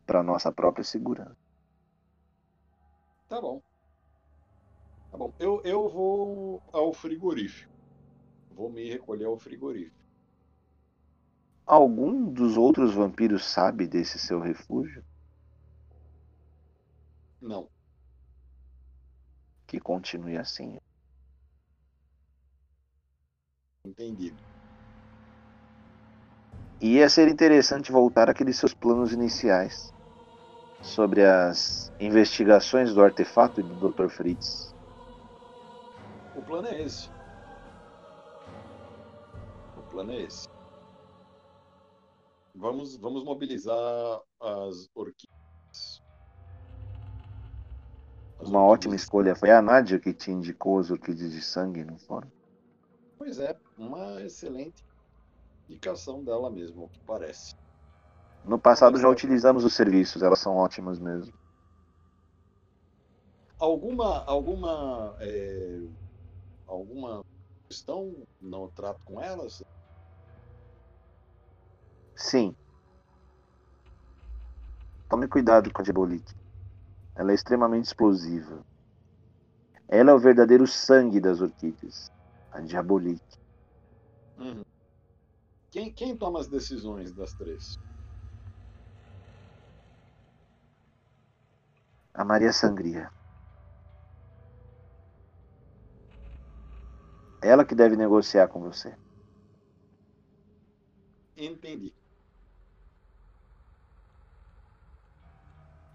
Para 0.06 0.22
nossa 0.22 0.52
própria 0.52 0.84
segurança. 0.84 1.45
Tá 3.28 3.40
bom. 3.40 3.60
Tá 5.10 5.18
bom. 5.18 5.32
Eu, 5.38 5.60
eu 5.64 5.88
vou 5.88 6.62
ao 6.72 6.92
frigorífico. 6.92 7.72
Vou 8.54 8.70
me 8.70 8.88
recolher 8.88 9.24
ao 9.24 9.38
frigorífico. 9.38 9.96
Algum 11.66 12.32
dos 12.32 12.56
outros 12.56 12.94
vampiros 12.94 13.44
sabe 13.44 13.88
desse 13.88 14.18
seu 14.18 14.38
refúgio? 14.38 15.04
Não. 17.40 17.68
Que 19.66 19.80
continue 19.80 20.36
assim. 20.36 20.78
Entendido. 23.84 24.40
Ia 26.80 27.08
ser 27.08 27.28
interessante 27.28 27.90
voltar 27.90 28.30
àqueles 28.30 28.56
seus 28.56 28.72
planos 28.72 29.12
iniciais 29.12 29.95
sobre 30.82 31.24
as 31.24 31.92
investigações 31.98 32.94
do 32.94 33.02
artefato 33.02 33.60
e 33.60 33.62
do 33.62 33.90
Dr. 33.90 34.08
Fritz. 34.08 34.74
O 36.36 36.42
plano 36.42 36.68
é 36.68 36.82
esse. 36.82 37.08
O 39.76 39.82
plano 39.90 40.12
é 40.12 40.22
esse. 40.22 40.46
Vamos, 42.54 42.96
vamos 42.96 43.24
mobilizar 43.24 43.74
as 44.40 44.88
orquídeas. 44.94 46.02
As 48.40 48.48
Uma 48.48 48.60
ótima 48.60 48.70
orquídeas. 48.70 49.02
escolha. 49.02 49.34
Foi 49.36 49.50
a 49.50 49.60
Nádia 49.60 49.98
que 49.98 50.12
te 50.12 50.30
indicou 50.30 50.78
as 50.78 50.90
orquídeas 50.90 51.32
de 51.32 51.42
sangue, 51.42 51.84
não 51.84 51.98
foram? 51.98 52.30
Pois 53.18 53.38
é, 53.38 53.58
uma 53.76 54.20
excelente 54.22 54.84
indicação 55.68 56.22
dela 56.22 56.50
mesmo, 56.50 56.84
o 56.84 56.88
que 56.88 57.00
parece. 57.00 57.54
No 58.46 58.60
passado 58.60 58.96
já 58.96 59.08
utilizamos 59.08 59.64
os 59.64 59.74
serviços, 59.74 60.22
elas 60.22 60.38
são 60.38 60.54
ótimas 60.54 61.00
mesmo. 61.00 61.32
Alguma, 63.58 64.24
alguma, 64.24 65.16
é, 65.18 65.80
alguma 66.64 67.24
questão 67.68 68.14
no 68.40 68.70
trato 68.70 69.00
com 69.04 69.20
elas? 69.20 69.62
Sim. 72.14 72.54
Tome 75.08 75.26
cuidado 75.26 75.72
com 75.72 75.82
a 75.82 75.84
diabolite. 75.84 76.32
Ela 77.16 77.32
é 77.32 77.34
extremamente 77.34 77.86
explosiva. 77.86 78.60
Ela 79.88 80.12
é 80.12 80.14
o 80.14 80.20
verdadeiro 80.20 80.68
sangue 80.68 81.20
das 81.20 81.40
orquídeas. 81.40 82.06
A 82.52 82.60
diabolite. 82.60 83.36
Uhum. 84.38 84.62
Quem, 85.72 85.92
quem 85.92 86.16
toma 86.16 86.38
as 86.38 86.48
decisões 86.48 87.12
das 87.12 87.32
três? 87.32 87.76
A 92.20 92.24
Maria 92.24 92.52
Sangria. 92.52 93.12
Ela 97.42 97.64
que 97.64 97.74
deve 97.74 97.96
negociar 97.96 98.48
com 98.48 98.60
você. 98.60 98.96
Entendi. 101.36 101.94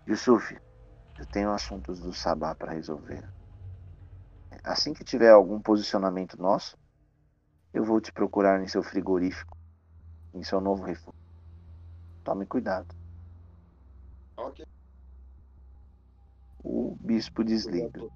Yusuf, 0.07 0.55
eu 1.19 1.25
tenho 1.27 1.51
assuntos 1.51 1.99
do 1.99 2.13
Sabá 2.13 2.55
para 2.55 2.73
resolver. 2.73 3.27
Assim 4.63 4.93
que 4.93 5.03
tiver 5.03 5.31
algum 5.31 5.61
posicionamento 5.61 6.37
nosso, 6.41 6.77
eu 7.73 7.83
vou 7.83 8.01
te 8.01 8.11
procurar 8.11 8.61
em 8.61 8.67
seu 8.67 8.83
frigorífico, 8.83 9.57
em 10.33 10.43
seu 10.43 10.61
novo 10.61 10.83
refúgio. 10.83 11.13
Tome 12.23 12.45
cuidado. 12.45 12.87
Ok. 14.35 14.61
O 16.63 16.95
bispo 17.01 17.43
desliga. 17.43 18.09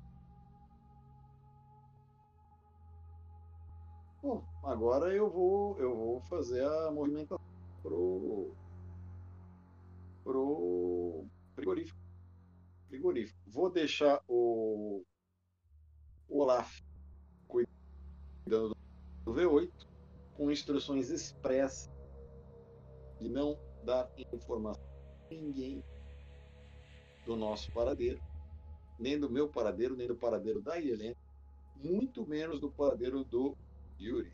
Bom, 4.22 4.44
agora 4.64 5.14
eu 5.14 5.30
vou, 5.30 5.78
eu 5.80 5.96
vou 5.96 6.22
fazer 6.22 6.64
a 6.66 6.92
movimentação 6.92 7.40
pro, 7.82 8.52
pro 10.24 11.26
frigorífico. 11.54 12.00
frigorífico. 12.88 13.40
Vou 13.48 13.70
deixar 13.72 14.22
o, 14.28 15.04
o 16.28 16.40
Olaf 16.40 16.82
cuidando 17.48 18.76
do 19.24 19.34
V8 19.34 19.72
com 20.36 20.52
instruções 20.52 21.10
expressas 21.10 21.92
de 23.20 23.30
não 23.30 23.58
dar 23.84 24.10
informação 24.34 24.84
a 25.26 25.34
ninguém 25.34 25.84
do 27.26 27.36
nosso 27.36 27.72
paradeiro, 27.72 28.20
nem 29.00 29.20
do 29.20 29.30
meu 29.30 29.48
paradeiro, 29.50 29.96
nem 29.96 30.08
do 30.08 30.16
paradeiro 30.16 30.62
da 30.62 30.80
Helena, 30.80 31.16
muito 31.76 32.26
menos 32.26 32.60
do 32.60 32.72
paradeiro 32.72 33.24
do 33.24 33.56
Yuri. 34.00 34.34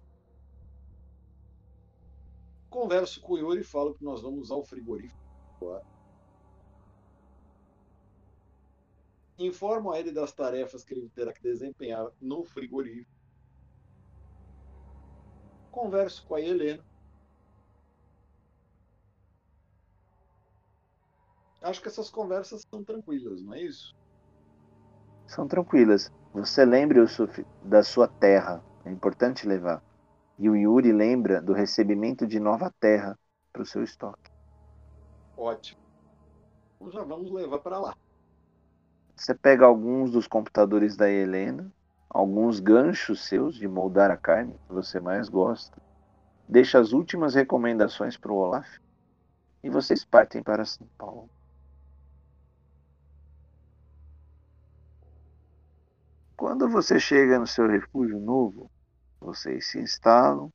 Converso 2.69 3.19
com 3.21 3.34
o 3.34 3.38
Yuri 3.38 3.62
e 3.62 3.63
falo 3.63 3.93
que 3.93 4.04
nós 4.04 4.21
vamos 4.21 4.52
ao 4.52 4.63
frigorífico 4.63 5.19
agora. 5.60 5.86
Informo 9.38 9.91
a 9.91 10.00
ele 10.00 10.12
das 10.12 10.32
tarefas 10.32 10.84
que 10.84 10.93
ele 10.93 11.10
terá 11.10 11.34
que 11.34 11.41
desempenhar 11.41 12.08
no 12.21 12.43
frigorífico. 12.43 13.10
Converso 15.71 16.24
com 16.26 16.36
a 16.36 16.41
Helena. 16.41 16.84
Acho 21.62 21.82
que 21.82 21.88
essas 21.88 22.10
conversas 22.10 22.62
são 22.69 22.84
tranquilas, 22.84 23.41
não 23.41 23.54
é 23.54 23.62
isso? 23.62 23.93
São 25.31 25.47
tranquilas. 25.47 26.11
Você 26.33 26.65
Yusuf, 26.65 27.45
da 27.63 27.81
sua 27.83 28.05
terra. 28.05 28.61
É 28.83 28.91
importante 28.91 29.47
levar. 29.47 29.81
E 30.37 30.49
o 30.49 30.57
Yuri 30.57 30.91
lembra 30.91 31.41
do 31.41 31.53
recebimento 31.53 32.27
de 32.27 32.37
nova 32.37 32.69
terra 32.81 33.17
para 33.53 33.61
o 33.61 33.65
seu 33.65 33.81
estoque. 33.81 34.29
Ótimo. 35.37 35.79
Então 36.75 36.91
já 36.91 37.03
vamos 37.05 37.31
levar 37.31 37.59
para 37.59 37.79
lá. 37.79 37.95
Você 39.15 39.33
pega 39.33 39.65
alguns 39.65 40.11
dos 40.11 40.27
computadores 40.27 40.97
da 40.97 41.09
Helena, 41.09 41.71
alguns 42.09 42.59
ganchos 42.59 43.25
seus 43.25 43.55
de 43.55 43.69
moldar 43.69 44.11
a 44.11 44.17
carne 44.17 44.59
que 44.67 44.73
você 44.73 44.99
mais 44.99 45.29
gosta, 45.29 45.81
deixa 46.45 46.77
as 46.77 46.91
últimas 46.91 47.35
recomendações 47.35 48.17
para 48.17 48.33
o 48.33 48.35
Olaf 48.35 48.67
e 49.63 49.69
vocês 49.69 50.03
partem 50.03 50.43
para 50.43 50.65
São 50.65 50.85
Paulo. 50.97 51.29
Quando 56.41 56.67
você 56.67 56.99
chega 56.99 57.38
no 57.38 57.45
seu 57.45 57.67
refúgio 57.67 58.19
novo, 58.19 58.67
vocês 59.19 59.69
se 59.69 59.77
instalam, 59.77 60.51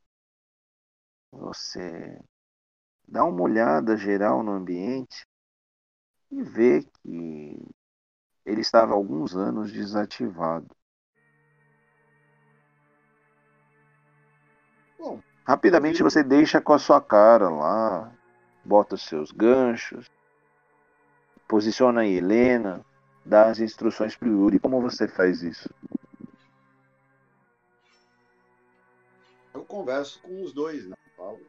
você 1.30 2.20
dá 3.06 3.24
uma 3.24 3.40
olhada 3.42 3.96
geral 3.96 4.42
no 4.42 4.50
ambiente 4.50 5.24
e 6.28 6.42
vê 6.42 6.82
que 6.82 7.64
ele 8.44 8.62
estava 8.62 8.94
há 8.94 8.96
alguns 8.96 9.36
anos 9.36 9.72
desativado. 9.72 10.74
Bom, 14.98 15.22
Rapidamente 15.46 16.02
você 16.02 16.24
deixa 16.24 16.60
com 16.60 16.72
a 16.72 16.80
sua 16.80 17.00
cara 17.00 17.48
lá, 17.48 18.12
bota 18.64 18.96
os 18.96 19.06
seus 19.06 19.30
ganchos, 19.30 20.10
posiciona 21.46 22.00
a 22.00 22.06
Helena, 22.08 22.84
dá 23.26 23.48
as 23.50 23.58
instruções 23.58 24.16
para 24.16 24.28
o 24.28 24.32
Yuri. 24.32 24.58
Como 24.58 24.80
você 24.80 25.06
faz 25.08 25.42
isso? 25.42 25.68
eu 29.52 29.64
converso 29.64 30.20
com 30.22 30.42
os 30.42 30.52
dois, 30.52 30.86
né? 30.86 30.96
Falo. 31.16 31.40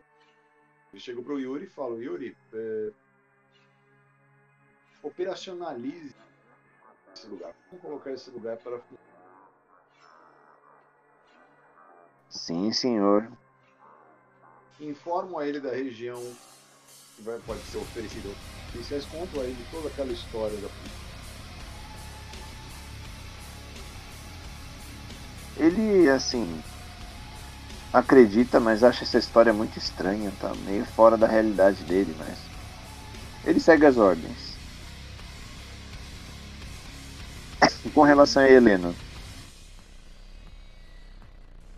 Eu 0.93 0.99
chego 0.99 1.21
pro 1.21 1.39
Yuri 1.39 1.65
e 1.65 1.69
falo, 1.69 2.01
Yuri, 2.01 2.35
é, 2.53 2.91
operacionalize 5.03 6.15
esse 7.13 7.27
lugar. 7.27 7.53
Vamos 7.69 7.81
colocar 7.81 8.11
esse 8.11 8.29
lugar 8.31 8.57
para 8.57 8.79
Sim, 12.29 12.71
senhor. 12.71 13.31
informo 14.79 15.37
a 15.37 15.47
ele 15.47 15.59
da 15.59 15.71
região 15.71 16.21
que 17.15 17.21
vai, 17.21 17.39
pode 17.39 17.61
ser 17.61 17.77
oferecida. 17.77 18.29
E 18.73 18.77
vocês 18.77 19.05
contam 19.05 19.41
a 19.41 19.45
ele 19.45 19.65
toda 19.71 19.89
aquela 19.89 20.11
história 20.11 20.57
da 20.57 20.69
Ele, 25.59 26.07
assim, 26.09 26.61
acredita, 27.91 28.59
mas 28.59 28.83
acha 28.83 29.03
essa 29.03 29.17
história 29.17 29.51
muito 29.51 29.77
estranha, 29.77 30.31
tá 30.39 30.53
meio 30.65 30.85
fora 30.85 31.17
da 31.17 31.27
realidade 31.27 31.83
dele, 31.83 32.15
mas 32.19 32.37
Ele 33.43 33.59
segue 33.59 33.85
as 33.85 33.97
ordens. 33.97 34.55
Com 37.93 38.03
relação 38.03 38.43
a 38.43 38.49
Helena. 38.49 38.93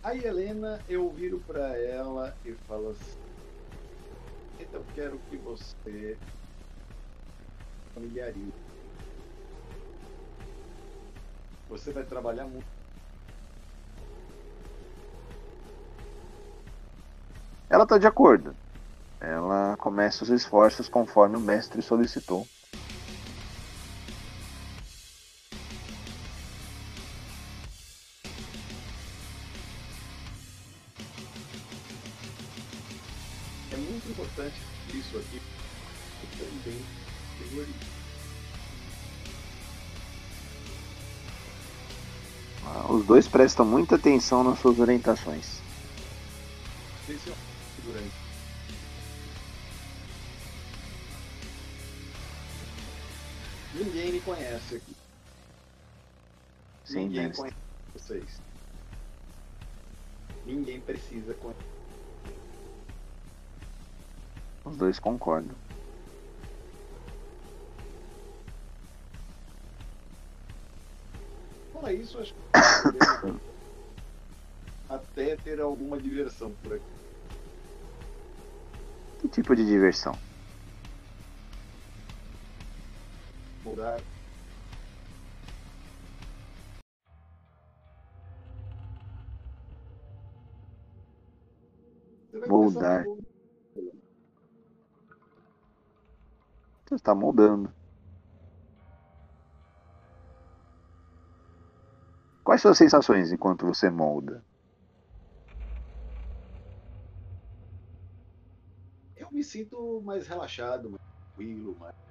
A 0.02 0.14
Helena, 0.14 0.82
eu 0.88 1.10
viro 1.10 1.40
para 1.46 1.76
ela 1.78 2.34
e 2.44 2.52
falo 2.66 2.90
assim: 2.90 3.16
Então, 4.58 4.84
quero 4.94 5.18
que 5.28 5.36
você 5.38 6.18
familiarize. 7.94 8.52
Você 11.68 11.92
vai 11.92 12.04
trabalhar 12.04 12.44
muito. 12.44 12.79
Ela 17.70 17.84
está 17.84 17.98
de 17.98 18.06
acordo. 18.06 18.52
Ela 19.20 19.76
começa 19.78 20.24
os 20.24 20.30
esforços 20.30 20.88
conforme 20.88 21.36
o 21.36 21.40
mestre 21.40 21.80
solicitou. 21.80 22.44
É 33.72 33.76
muito 33.76 34.08
importante 34.10 34.56
isso 34.92 35.16
aqui. 35.18 35.40
Também 36.36 36.84
prioriza. 37.38 37.78
Ah, 42.66 42.92
Os 42.92 43.06
dois 43.06 43.28
prestam 43.28 43.64
muita 43.64 43.94
atenção 43.94 44.42
nas 44.42 44.58
suas 44.58 44.80
orientações. 44.80 45.60
Esse 47.08 47.30
Ninguém 54.00 54.14
me 54.14 54.20
conhece 54.22 54.76
aqui. 54.76 54.96
Sim, 56.86 57.08
Ninguém 57.08 57.30
conhece 57.32 57.56
vocês. 57.92 58.40
Ninguém 60.46 60.80
precisa 60.80 61.34
conhecer. 61.34 61.62
Os 64.64 64.74
dois 64.78 64.98
concordam. 64.98 65.54
Fora 71.74 71.92
isso, 71.92 72.18
acho 72.20 72.32
que 72.32 72.40
até 74.88 75.36
ter 75.36 75.60
alguma 75.60 75.98
diversão 75.98 76.50
por 76.62 76.72
aqui. 76.72 76.84
Que 79.20 79.28
tipo 79.28 79.54
de 79.54 79.66
diversão? 79.66 80.18
Moldar. 92.46 93.04
Você 96.86 96.94
está 96.96 97.14
moldando. 97.14 97.72
Quais 102.44 102.60
suas 102.60 102.76
sensações 102.76 103.32
enquanto 103.32 103.64
você 103.66 103.88
molda? 103.88 104.44
Eu 109.16 109.30
me 109.30 109.44
sinto 109.44 110.02
mais 110.02 110.26
relaxado, 110.26 110.90
mais 110.90 111.00
tranquilo, 111.36 111.76
mais. 111.78 112.09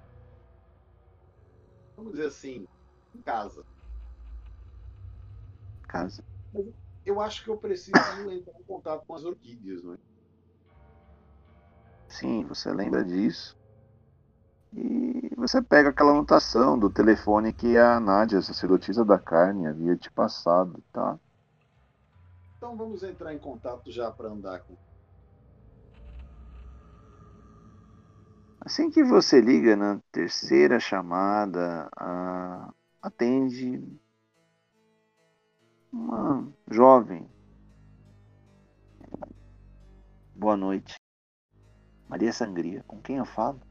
Vamos 1.99 2.13
dizer 2.13 2.27
assim, 2.27 2.65
em 3.13 3.21
casa. 3.21 3.61
Casa. 5.83 6.23
Eu 7.05 7.19
acho 7.19 7.43
que 7.43 7.49
eu 7.49 7.57
preciso 7.57 7.97
entrar 8.31 8.57
em 8.57 8.63
contato 8.63 9.05
com 9.05 9.15
as 9.15 9.25
orquídeas, 9.25 9.83
não 9.83 9.93
é? 9.93 9.97
Sim, 12.07 12.45
você 12.45 12.71
lembra 12.71 13.03
disso. 13.03 13.53
E 14.73 15.35
você 15.35 15.61
pega 15.61 15.89
aquela 15.89 16.11
anotação 16.11 16.79
do 16.79 16.89
telefone 16.89 17.51
que 17.51 17.75
a 17.75 17.99
Nádia, 17.99 18.41
sacerdotisa 18.41 19.03
da 19.03 19.19
carne, 19.19 19.67
havia 19.67 19.97
te 19.97 20.09
passado, 20.11 20.81
tá? 20.93 21.19
Então 22.55 22.77
vamos 22.77 23.03
entrar 23.03 23.33
em 23.33 23.39
contato 23.39 23.91
já 23.91 24.09
para 24.09 24.29
andar 24.29 24.61
com. 24.61 24.73
Assim 28.61 28.89
que 28.91 29.03
você 29.03 29.39
liga 29.39 29.75
na 29.75 29.99
terceira 30.11 30.79
chamada, 30.79 31.89
a- 31.95 32.73
atende 33.01 33.81
uma 35.91 36.47
jovem. 36.69 37.29
Boa 40.35 40.57
noite. 40.57 40.95
Maria 42.07 42.33
Sangria, 42.33 42.83
com 42.87 43.01
quem 43.01 43.17
eu 43.17 43.25
falo? 43.25 43.61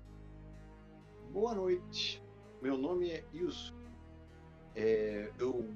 Boa 1.32 1.54
noite. 1.54 2.22
Meu 2.62 2.76
nome 2.78 3.10
é 3.10 3.24
Ilso. 3.32 3.74
É, 4.74 5.30
eu 5.38 5.68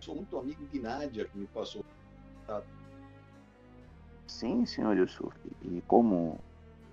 sou 0.00 0.16
muito 0.16 0.36
amigo 0.38 0.66
de 0.66 0.80
Nádia, 0.80 1.26
que 1.26 1.36
me 1.38 1.46
passou. 1.46 1.84
Sim, 4.26 4.64
senhor 4.64 4.96
Yusuf. 4.96 5.36
E 5.62 5.82
como 5.82 6.38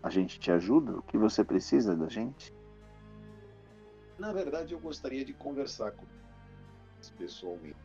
a 0.06 0.10
gente 0.12 0.40
te 0.40 0.52
ajuda? 0.52 1.00
O 1.00 1.02
que 1.02 1.18
você 1.18 1.44
precisa 1.44 1.96
da 1.96 2.08
gente? 2.08 2.54
Na 4.20 4.32
verdade, 4.32 4.76
eu 4.76 4.80
gostaria 4.80 5.26
de 5.26 5.34
conversar 5.34 5.94
com 5.94 6.06
eles 6.96 7.10
pessoalmente. 7.18 7.76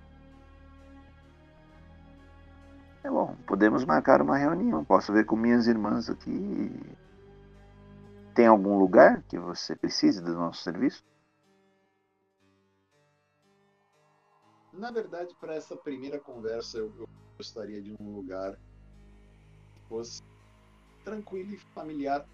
É 3.03 3.09
bom, 3.09 3.35
podemos 3.47 3.87
marcar 3.87 4.21
uma 4.21 4.37
reunião. 4.37 4.85
Posso 4.85 5.15
ver 5.15 5.25
com 5.25 5.35
minhas 5.35 5.67
irmãs 5.67 6.11
aqui. 6.11 6.71
Tem 8.35 8.47
algum 8.47 8.79
lugar 8.79 9.23
que 9.23 9.39
você 9.39 9.75
precise 9.75 10.23
do 10.23 10.35
nosso 10.35 10.63
serviço? 10.63 11.03
Na 14.75 14.91
verdade, 14.91 15.35
para 15.41 15.55
essa 15.55 15.75
primeira 15.75 16.21
conversa, 16.21 16.77
eu, 16.77 17.09
gostaria 17.39 17.81
de 17.81 17.97
um 17.99 18.15
lugar 18.15 18.57
que 19.75 19.81
fosse 19.89 20.23
tranquilo 21.05 21.55
e 21.55 21.57
familiar 21.75 22.27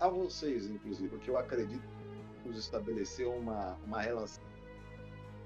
a 0.00 0.08
vocês, 0.08 0.66
inclusive, 0.66 1.08
porque 1.08 1.30
eu 1.30 1.38
acredito 1.38 1.82
que 1.82 2.42
vamos 2.42 2.58
estabelecer 2.58 3.26
uma, 3.26 3.74
uma 3.86 4.00
relação 4.00 4.44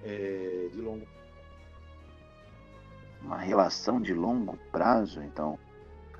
é, 0.03 0.69
de 0.73 0.81
longo 0.81 1.07
Uma 3.21 3.39
relação 3.39 4.01
de 4.01 4.14
longo 4.14 4.57
prazo, 4.71 5.23
então 5.23 5.59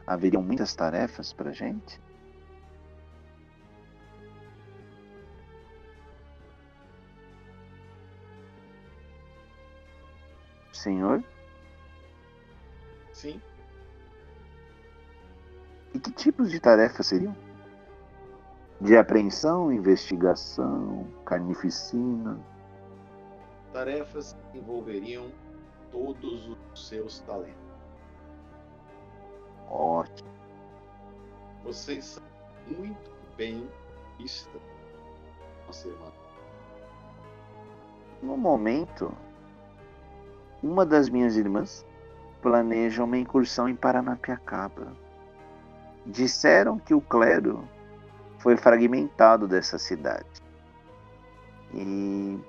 haveriam 0.07 0.43
muitas 0.43 0.75
tarefas 0.75 1.33
para 1.33 1.53
gente? 1.53 2.01
Senhor, 10.73 11.25
Sim, 13.13 13.43
e 15.99 16.01
que 16.01 16.13
tipos 16.13 16.49
de 16.49 16.61
tarefas 16.61 17.09
seriam? 17.09 17.37
De 18.81 18.97
apreensão, 18.97 19.73
investigação, 19.73 21.05
carnificina? 21.25 22.39
tarefas 23.73 24.37
que 24.51 24.59
envolveriam 24.59 25.31
todos 25.91 26.49
os 26.49 26.89
seus 26.89 27.21
talentos. 27.21 27.57
Ótimo. 29.69 30.31
Vocês 31.65 32.05
são 32.05 32.23
muito 32.67 33.11
bem 33.37 33.69
vistas, 34.19 34.61
nossa 35.67 35.89
irmã. 35.89 36.13
No 38.23 38.37
momento, 38.37 39.13
uma 40.63 40.87
das 40.87 41.09
minhas 41.09 41.37
irmãs 41.37 41.85
planeja 42.41 43.05
uma 43.05 43.19
incursão 43.19 43.69
em 43.69 43.77
Paranapiacaba. 43.77 44.97
Disseram 46.09 46.79
que 46.79 46.95
o 46.95 47.03
clero 47.03 47.69
foi 48.39 48.57
fragmentado 48.57 49.47
dessa 49.47 49.79
cidade. 49.79 50.43
E 51.75 52.41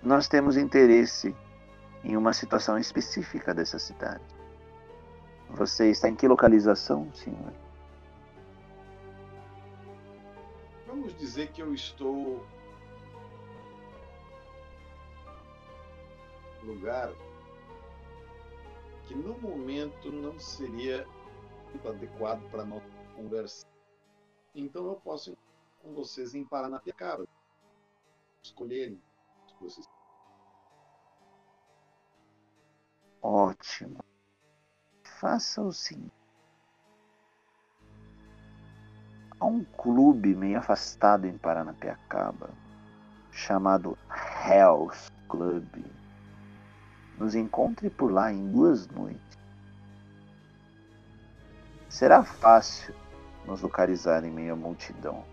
nós 0.00 0.28
temos 0.28 0.56
interesse 0.56 1.34
em 2.04 2.16
uma 2.16 2.32
situação 2.32 2.78
específica 2.78 3.52
dessa 3.52 3.80
cidade. 3.80 4.22
Você 5.50 5.90
está 5.90 6.08
em 6.08 6.14
que 6.14 6.28
localização, 6.28 7.12
senhor? 7.12 7.52
Vamos 10.86 11.16
dizer 11.18 11.48
que 11.48 11.62
eu 11.62 11.74
estou 11.74 12.46
lugar 16.62 17.12
que 19.06 19.14
no 19.14 19.36
momento 19.38 20.12
não 20.12 20.38
seria 20.38 21.06
adequado 21.88 22.42
para 22.50 22.64
nossa 22.64 22.86
conversa. 23.16 23.66
Então 24.54 24.86
eu 24.86 24.96
posso 24.96 25.36
com 25.82 25.92
vocês 25.92 26.34
em 26.34 26.44
Paranapiacaba. 26.44 27.26
Escolherem 28.42 29.00
vocês. 29.60 29.88
Ótimo. 33.22 33.98
Faça 35.02 35.62
o 35.62 35.72
seguinte. 35.72 36.12
Há 39.40 39.46
um 39.46 39.64
clube 39.64 40.34
meio 40.34 40.58
afastado 40.58 41.26
em 41.26 41.36
Paranapiacaba 41.36 42.50
chamado 43.32 43.98
Hell's 44.46 45.10
Club. 45.28 45.84
Nos 47.18 47.34
encontre 47.34 47.90
por 47.90 48.12
lá 48.12 48.32
em 48.32 48.50
duas 48.50 48.86
noites. 48.88 49.38
Será 51.94 52.24
fácil 52.24 52.92
nos 53.46 53.62
localizar 53.62 54.24
em 54.24 54.30
meio 54.32 54.54
à 54.54 54.56
multidão. 54.56 55.24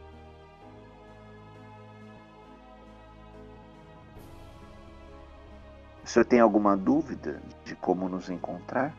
O 6.04 6.08
senhor 6.08 6.24
tem 6.24 6.40
alguma 6.40 6.78
dúvida 6.78 7.42
de 7.66 7.76
como 7.76 8.08
nos 8.08 8.30
encontrar? 8.30 8.96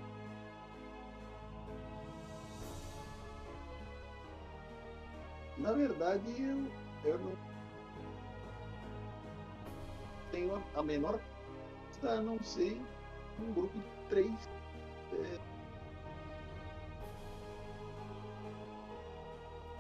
Na 5.56 5.70
verdade, 5.70 6.42
eu, 6.42 6.66
eu 7.12 7.18
não 7.20 7.32
tenho 10.32 10.60
a 10.74 10.82
menor 10.82 11.20
a 12.02 12.16
não 12.16 12.42
ser 12.42 12.82
um 13.40 13.52
grupo 13.52 13.78
de 13.78 14.08
três. 14.08 14.48
É... 15.12 15.51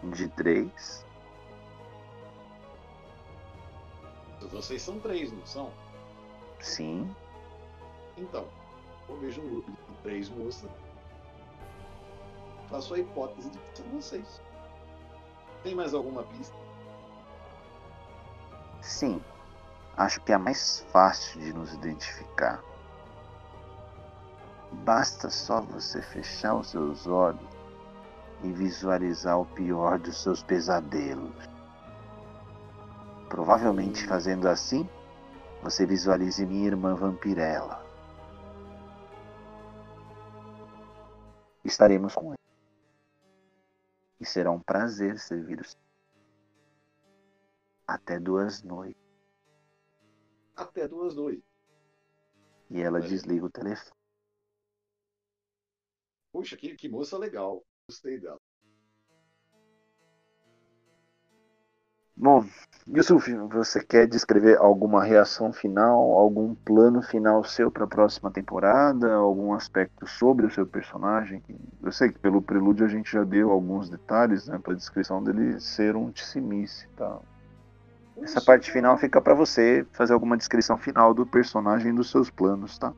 De 0.02 0.28
três? 0.30 1.06
Vocês 4.50 4.82
são 4.82 4.98
três, 5.00 5.32
não 5.32 5.46
são? 5.46 5.70
Sim. 6.60 7.14
Então, 8.16 8.46
eu 9.08 9.16
vejo 9.18 9.40
um 9.40 9.48
grupo 9.48 9.70
de 9.70 9.98
três 10.02 10.28
moças. 10.28 10.70
Faço 12.68 12.94
a 12.94 12.98
hipótese 12.98 13.50
de 13.50 13.58
que 13.58 13.76
são 13.76 13.86
vocês. 13.90 14.42
Tem 15.62 15.74
mais 15.74 15.94
alguma 15.94 16.24
pista? 16.24 16.56
Sim. 18.80 19.22
Acho 19.96 20.20
que 20.22 20.32
é 20.32 20.38
mais 20.38 20.80
fácil 20.90 21.40
de 21.40 21.52
nos 21.52 21.72
identificar. 21.74 22.62
Basta 24.84 25.30
só 25.30 25.60
você 25.60 26.02
fechar 26.02 26.54
os 26.54 26.70
seus 26.70 27.06
olhos 27.06 27.51
e 28.42 28.52
visualizar 28.52 29.40
o 29.40 29.46
pior 29.46 29.98
dos 29.98 30.22
seus 30.22 30.42
pesadelos. 30.42 31.34
Provavelmente 33.28 34.06
fazendo 34.06 34.48
assim, 34.48 34.88
você 35.62 35.86
visualize 35.86 36.44
minha 36.44 36.66
irmã 36.66 36.94
vampirela. 36.94 37.82
Estaremos 41.64 42.14
com 42.14 42.28
ele. 42.28 42.38
E 44.20 44.26
será 44.26 44.50
um 44.50 44.60
prazer 44.60 45.18
servir 45.18 45.60
o 45.60 45.64
Até 47.86 48.18
duas 48.18 48.62
noites. 48.62 49.00
Até 50.56 50.86
duas 50.86 51.14
noites. 51.14 51.44
E 52.70 52.80
ela 52.80 52.98
é. 52.98 53.02
desliga 53.02 53.46
o 53.46 53.50
telefone. 53.50 53.96
Puxa, 56.32 56.56
que, 56.56 56.74
que 56.74 56.88
moça 56.88 57.16
legal. 57.18 57.64
Gostei 57.88 58.18
dela. 58.18 58.38
Bom, 62.14 62.44
Yusuf, 62.86 63.34
você 63.48 63.82
quer 63.82 64.06
descrever 64.06 64.56
alguma 64.58 65.02
reação 65.02 65.52
final, 65.52 66.12
algum 66.12 66.54
plano 66.54 67.02
final 67.02 67.42
seu 67.42 67.70
para 67.70 67.84
a 67.84 67.88
próxima 67.88 68.30
temporada, 68.30 69.12
algum 69.14 69.52
aspecto 69.52 70.06
sobre 70.06 70.46
o 70.46 70.50
seu 70.50 70.66
personagem? 70.66 71.42
Eu 71.82 71.90
sei 71.90 72.12
que 72.12 72.18
pelo 72.18 72.40
prelúdio 72.40 72.86
a 72.86 72.88
gente 72.88 73.10
já 73.10 73.24
deu 73.24 73.50
alguns 73.50 73.90
detalhes 73.90 74.46
né, 74.46 74.58
para 74.58 74.72
a 74.72 74.76
descrição 74.76 75.20
dele 75.20 75.58
ser 75.58 75.96
um 75.96 76.12
tissimice, 76.12 76.86
tá? 76.96 77.18
Essa 78.18 78.40
parte 78.40 78.70
final 78.70 78.96
fica 78.98 79.20
para 79.20 79.34
você 79.34 79.84
fazer 79.92 80.12
alguma 80.12 80.36
descrição 80.36 80.78
final 80.78 81.12
do 81.12 81.26
personagem 81.26 81.92
e 81.92 81.96
dos 81.96 82.10
seus 82.10 82.30
planos, 82.30 82.78
tá? 82.78 82.92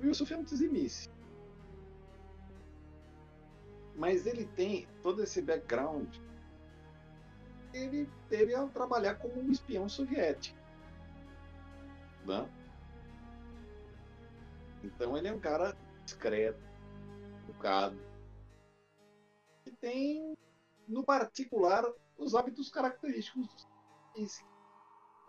O 0.00 0.06
Yusuf 0.06 0.32
é 0.32 0.36
um 0.36 0.44
tissimice. 0.44 1.08
Mas 4.02 4.26
ele 4.26 4.44
tem 4.44 4.88
todo 5.00 5.22
esse 5.22 5.40
background 5.40 6.12
ele 7.72 8.10
teve 8.28 8.52
a 8.52 8.66
trabalhar 8.66 9.14
como 9.14 9.40
um 9.40 9.48
espião 9.48 9.88
soviético. 9.88 10.58
Né? 12.26 12.50
Então 14.82 15.16
ele 15.16 15.28
é 15.28 15.32
um 15.32 15.38
cara 15.38 15.76
discreto, 16.04 16.60
educado, 17.44 17.96
e 19.64 19.70
tem, 19.70 20.36
no 20.88 21.04
particular, 21.04 21.84
os 22.18 22.34
hábitos 22.34 22.68
característicos 22.70 23.68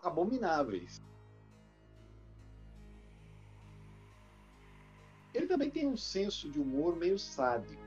abomináveis. 0.02 1.00
Ele 5.32 5.46
também 5.46 5.70
tem 5.70 5.86
um 5.86 5.96
senso 5.96 6.50
de 6.50 6.60
humor 6.60 6.96
meio 6.96 7.20
sádico. 7.20 7.83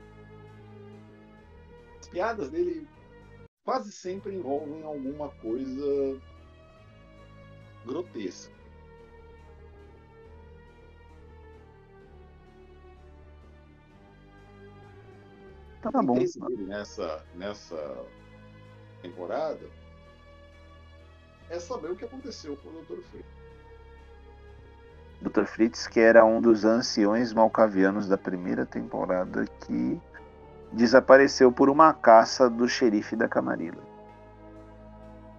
As 2.08 2.12
piadas 2.12 2.50
dele 2.50 2.88
quase 3.64 3.92
sempre 3.92 4.34
envolvem 4.34 4.82
alguma 4.82 5.28
coisa 5.28 6.18
grotesca. 7.84 8.54
Então 15.78 15.92
tá 15.92 16.02
bom. 16.02 16.18
Nessa, 16.66 17.24
nessa 17.34 18.06
temporada 19.02 19.68
é 21.50 21.60
saber 21.60 21.90
o 21.90 21.96
que 21.96 22.06
aconteceu 22.06 22.56
com 22.56 22.70
o 22.70 22.82
Dr. 22.82 23.02
Fritz. 23.10 23.38
Dr. 25.20 25.44
Fritz, 25.44 25.86
que 25.86 26.00
era 26.00 26.24
um 26.24 26.40
dos 26.40 26.64
anciões 26.64 27.34
malcavianos 27.34 28.08
da 28.08 28.16
primeira 28.16 28.64
temporada 28.64 29.44
que 29.66 30.00
desapareceu 30.72 31.50
por 31.50 31.68
uma 31.68 31.92
caça 31.92 32.48
do 32.48 32.68
xerife 32.68 33.16
da 33.16 33.28
Camarilla. 33.28 33.82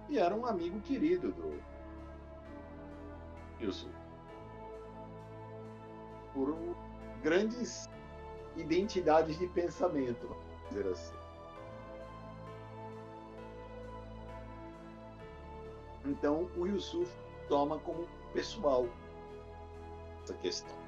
E 0.08 0.18
era 0.18 0.34
um 0.34 0.44
amigo 0.44 0.80
querido 0.80 1.30
do 1.32 1.60
Wilson. 3.60 3.90
Por 6.34 6.56
grandes 7.22 7.88
identidades 8.56 9.38
de 9.38 9.46
pensamento, 9.48 10.26
vamos 10.26 10.44
dizer 10.68 10.86
assim. 10.88 11.14
Então 16.04 16.48
o 16.56 16.66
Yusuf 16.66 17.10
toma 17.48 17.78
como 17.78 18.08
pessoal 18.32 18.86
essa 20.22 20.34
questão. 20.34 20.79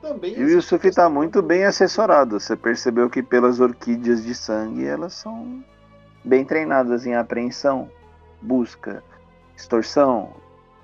Também 0.00 0.32
e 0.38 0.42
o 0.42 0.48
Yusuf 0.48 0.86
está 0.86 1.08
muito 1.10 1.42
bem 1.42 1.64
assessorado. 1.64 2.40
Você 2.40 2.56
percebeu 2.56 3.10
que 3.10 3.22
pelas 3.22 3.60
orquídeas 3.60 4.24
de 4.24 4.34
sangue 4.34 4.86
elas 4.86 5.12
são 5.12 5.62
bem 6.24 6.44
treinadas 6.44 7.06
em 7.06 7.14
apreensão, 7.14 7.90
busca, 8.40 9.04
extorsão, 9.56 10.34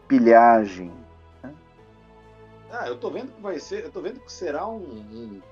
pilhagem. 0.06 0.92
Né? 1.42 1.54
Ah, 2.70 2.88
eu 2.88 2.98
tô 2.98 3.10
vendo 3.10 3.32
que 3.32 3.40
vai 3.40 3.58
ser, 3.58 3.84
eu 3.84 3.90
tô 3.90 4.02
vendo 4.02 4.20
que 4.20 4.30
será 4.30 4.66
um, 4.66 4.76
um 4.76 5.42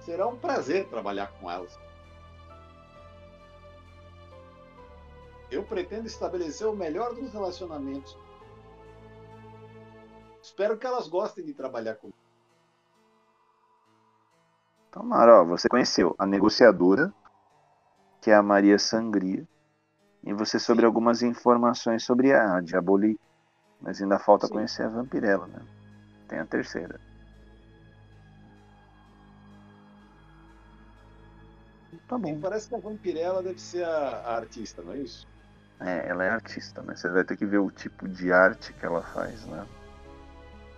será 0.00 0.26
um 0.26 0.36
prazer 0.36 0.86
trabalhar 0.88 1.32
com 1.40 1.50
elas. 1.50 1.78
Eu 5.50 5.62
pretendo 5.62 6.06
estabelecer 6.06 6.66
o 6.66 6.74
melhor 6.74 7.14
dos 7.14 7.32
relacionamentos. 7.32 8.16
Espero 10.42 10.76
que 10.76 10.86
elas 10.86 11.08
gostem 11.08 11.44
de 11.44 11.52
trabalhar 11.52 11.94
comigo. 11.94 12.25
Tomara, 14.96 15.42
ó, 15.42 15.44
você 15.44 15.68
conheceu 15.68 16.16
a 16.18 16.24
negociadora, 16.24 17.12
que 18.22 18.30
é 18.30 18.34
a 18.34 18.42
Maria 18.42 18.78
Sangria, 18.78 19.46
e 20.24 20.32
você 20.32 20.58
sobre 20.58 20.86
algumas 20.86 21.20
informações 21.20 22.02
sobre 22.02 22.32
a 22.32 22.62
Diaboli, 22.62 23.20
mas 23.78 24.00
ainda 24.00 24.18
falta 24.18 24.46
Sim. 24.46 24.54
conhecer 24.54 24.84
a 24.84 24.88
Vampirella, 24.88 25.46
né? 25.48 25.60
Tem 26.26 26.38
a 26.38 26.46
terceira. 26.46 26.98
Tá 32.08 32.16
bom. 32.16 32.30
E 32.30 32.40
parece 32.40 32.66
que 32.66 32.74
a 32.74 32.78
Vampirella 32.78 33.42
deve 33.42 33.60
ser 33.60 33.84
a, 33.84 33.90
a, 33.90 34.36
artista, 34.36 34.80
não 34.80 34.94
é 34.94 34.98
isso? 35.00 35.28
É, 35.78 36.08
ela 36.08 36.24
é 36.24 36.30
artista, 36.30 36.80
né? 36.80 36.96
Você 36.96 37.10
vai 37.10 37.22
ter 37.22 37.36
que 37.36 37.44
ver 37.44 37.58
o 37.58 37.70
tipo 37.70 38.08
de 38.08 38.32
arte 38.32 38.72
que 38.72 38.86
ela 38.86 39.02
faz, 39.02 39.44
né? 39.44 39.66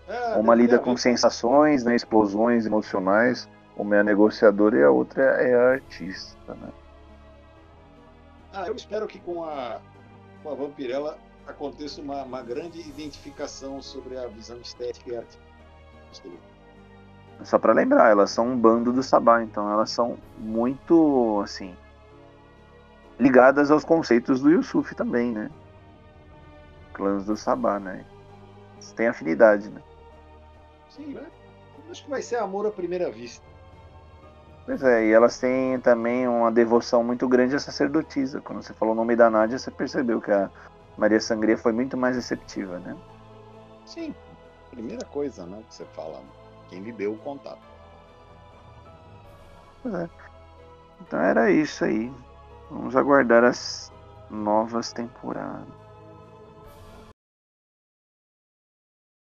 É, 0.08 0.34
Uma 0.34 0.56
lida 0.56 0.76
com 0.80 0.96
sensações, 0.96 1.84
né? 1.84 1.94
Explosões 1.94 2.66
emocionais 2.66 3.48
uma 3.78 3.96
é 3.96 4.00
a 4.00 4.04
negociadora 4.04 4.76
e 4.76 4.82
a 4.82 4.90
outra 4.90 5.22
é 5.22 5.54
a 5.54 5.70
artista, 5.72 6.54
né? 6.54 6.68
Ah, 8.52 8.66
eu 8.66 8.74
espero 8.74 9.06
que 9.06 9.20
com 9.20 9.44
a, 9.44 9.80
com 10.42 10.50
a 10.50 10.54
Vampirella 10.54 11.16
aconteça 11.46 12.00
uma, 12.00 12.24
uma 12.24 12.42
grande 12.42 12.80
identificação 12.80 13.80
sobre 13.80 14.18
a 14.18 14.26
visão 14.26 14.58
estética 14.60 15.10
e 15.10 15.16
artística. 15.16 15.48
Só 17.44 17.58
para 17.58 17.72
lembrar, 17.72 18.10
elas 18.10 18.30
são 18.30 18.48
um 18.48 18.58
bando 18.58 18.92
do 18.92 19.02
Sabá, 19.02 19.42
então 19.42 19.70
elas 19.70 19.90
são 19.90 20.18
muito, 20.38 21.40
assim, 21.44 21.76
ligadas 23.18 23.70
aos 23.70 23.84
conceitos 23.84 24.40
do 24.40 24.50
Yusuf 24.50 24.94
também, 24.94 25.32
né? 25.32 25.50
Clãs 26.92 27.24
do 27.24 27.36
Sabá, 27.36 27.78
né? 27.78 28.04
Tem 28.96 29.06
afinidade, 29.06 29.68
né? 29.70 29.80
Sim, 30.90 31.14
né? 31.14 31.26
Acho 31.90 32.04
que 32.04 32.10
vai 32.10 32.22
ser 32.22 32.36
amor 32.36 32.66
à 32.66 32.70
primeira 32.70 33.10
vista. 33.10 33.46
Pois 34.68 34.82
é, 34.82 35.06
e 35.06 35.12
elas 35.12 35.38
têm 35.38 35.80
também 35.80 36.28
uma 36.28 36.52
devoção 36.52 37.02
muito 37.02 37.26
grande 37.26 37.56
à 37.56 37.58
sacerdotisa. 37.58 38.42
Quando 38.42 38.62
você 38.62 38.74
falou 38.74 38.92
o 38.92 38.96
nome 38.98 39.16
da 39.16 39.30
Nádia, 39.30 39.58
você 39.58 39.70
percebeu 39.70 40.20
que 40.20 40.30
a 40.30 40.50
Maria 40.94 41.18
Sangria 41.18 41.56
foi 41.56 41.72
muito 41.72 41.96
mais 41.96 42.16
receptiva, 42.16 42.78
né? 42.78 42.94
Sim, 43.86 44.14
primeira 44.70 45.06
coisa, 45.06 45.46
né, 45.46 45.62
que 45.66 45.74
você 45.74 45.86
fala, 45.86 46.20
quem 46.68 46.82
lhe 46.82 46.92
deu 46.92 47.14
o 47.14 47.16
contato. 47.16 47.62
Pois 49.82 49.94
é. 49.94 50.10
Então 51.00 51.18
era 51.18 51.50
isso 51.50 51.86
aí. 51.86 52.12
Vamos 52.70 52.94
aguardar 52.94 53.44
as 53.44 53.90
novas 54.28 54.92
temporadas. 54.92 55.77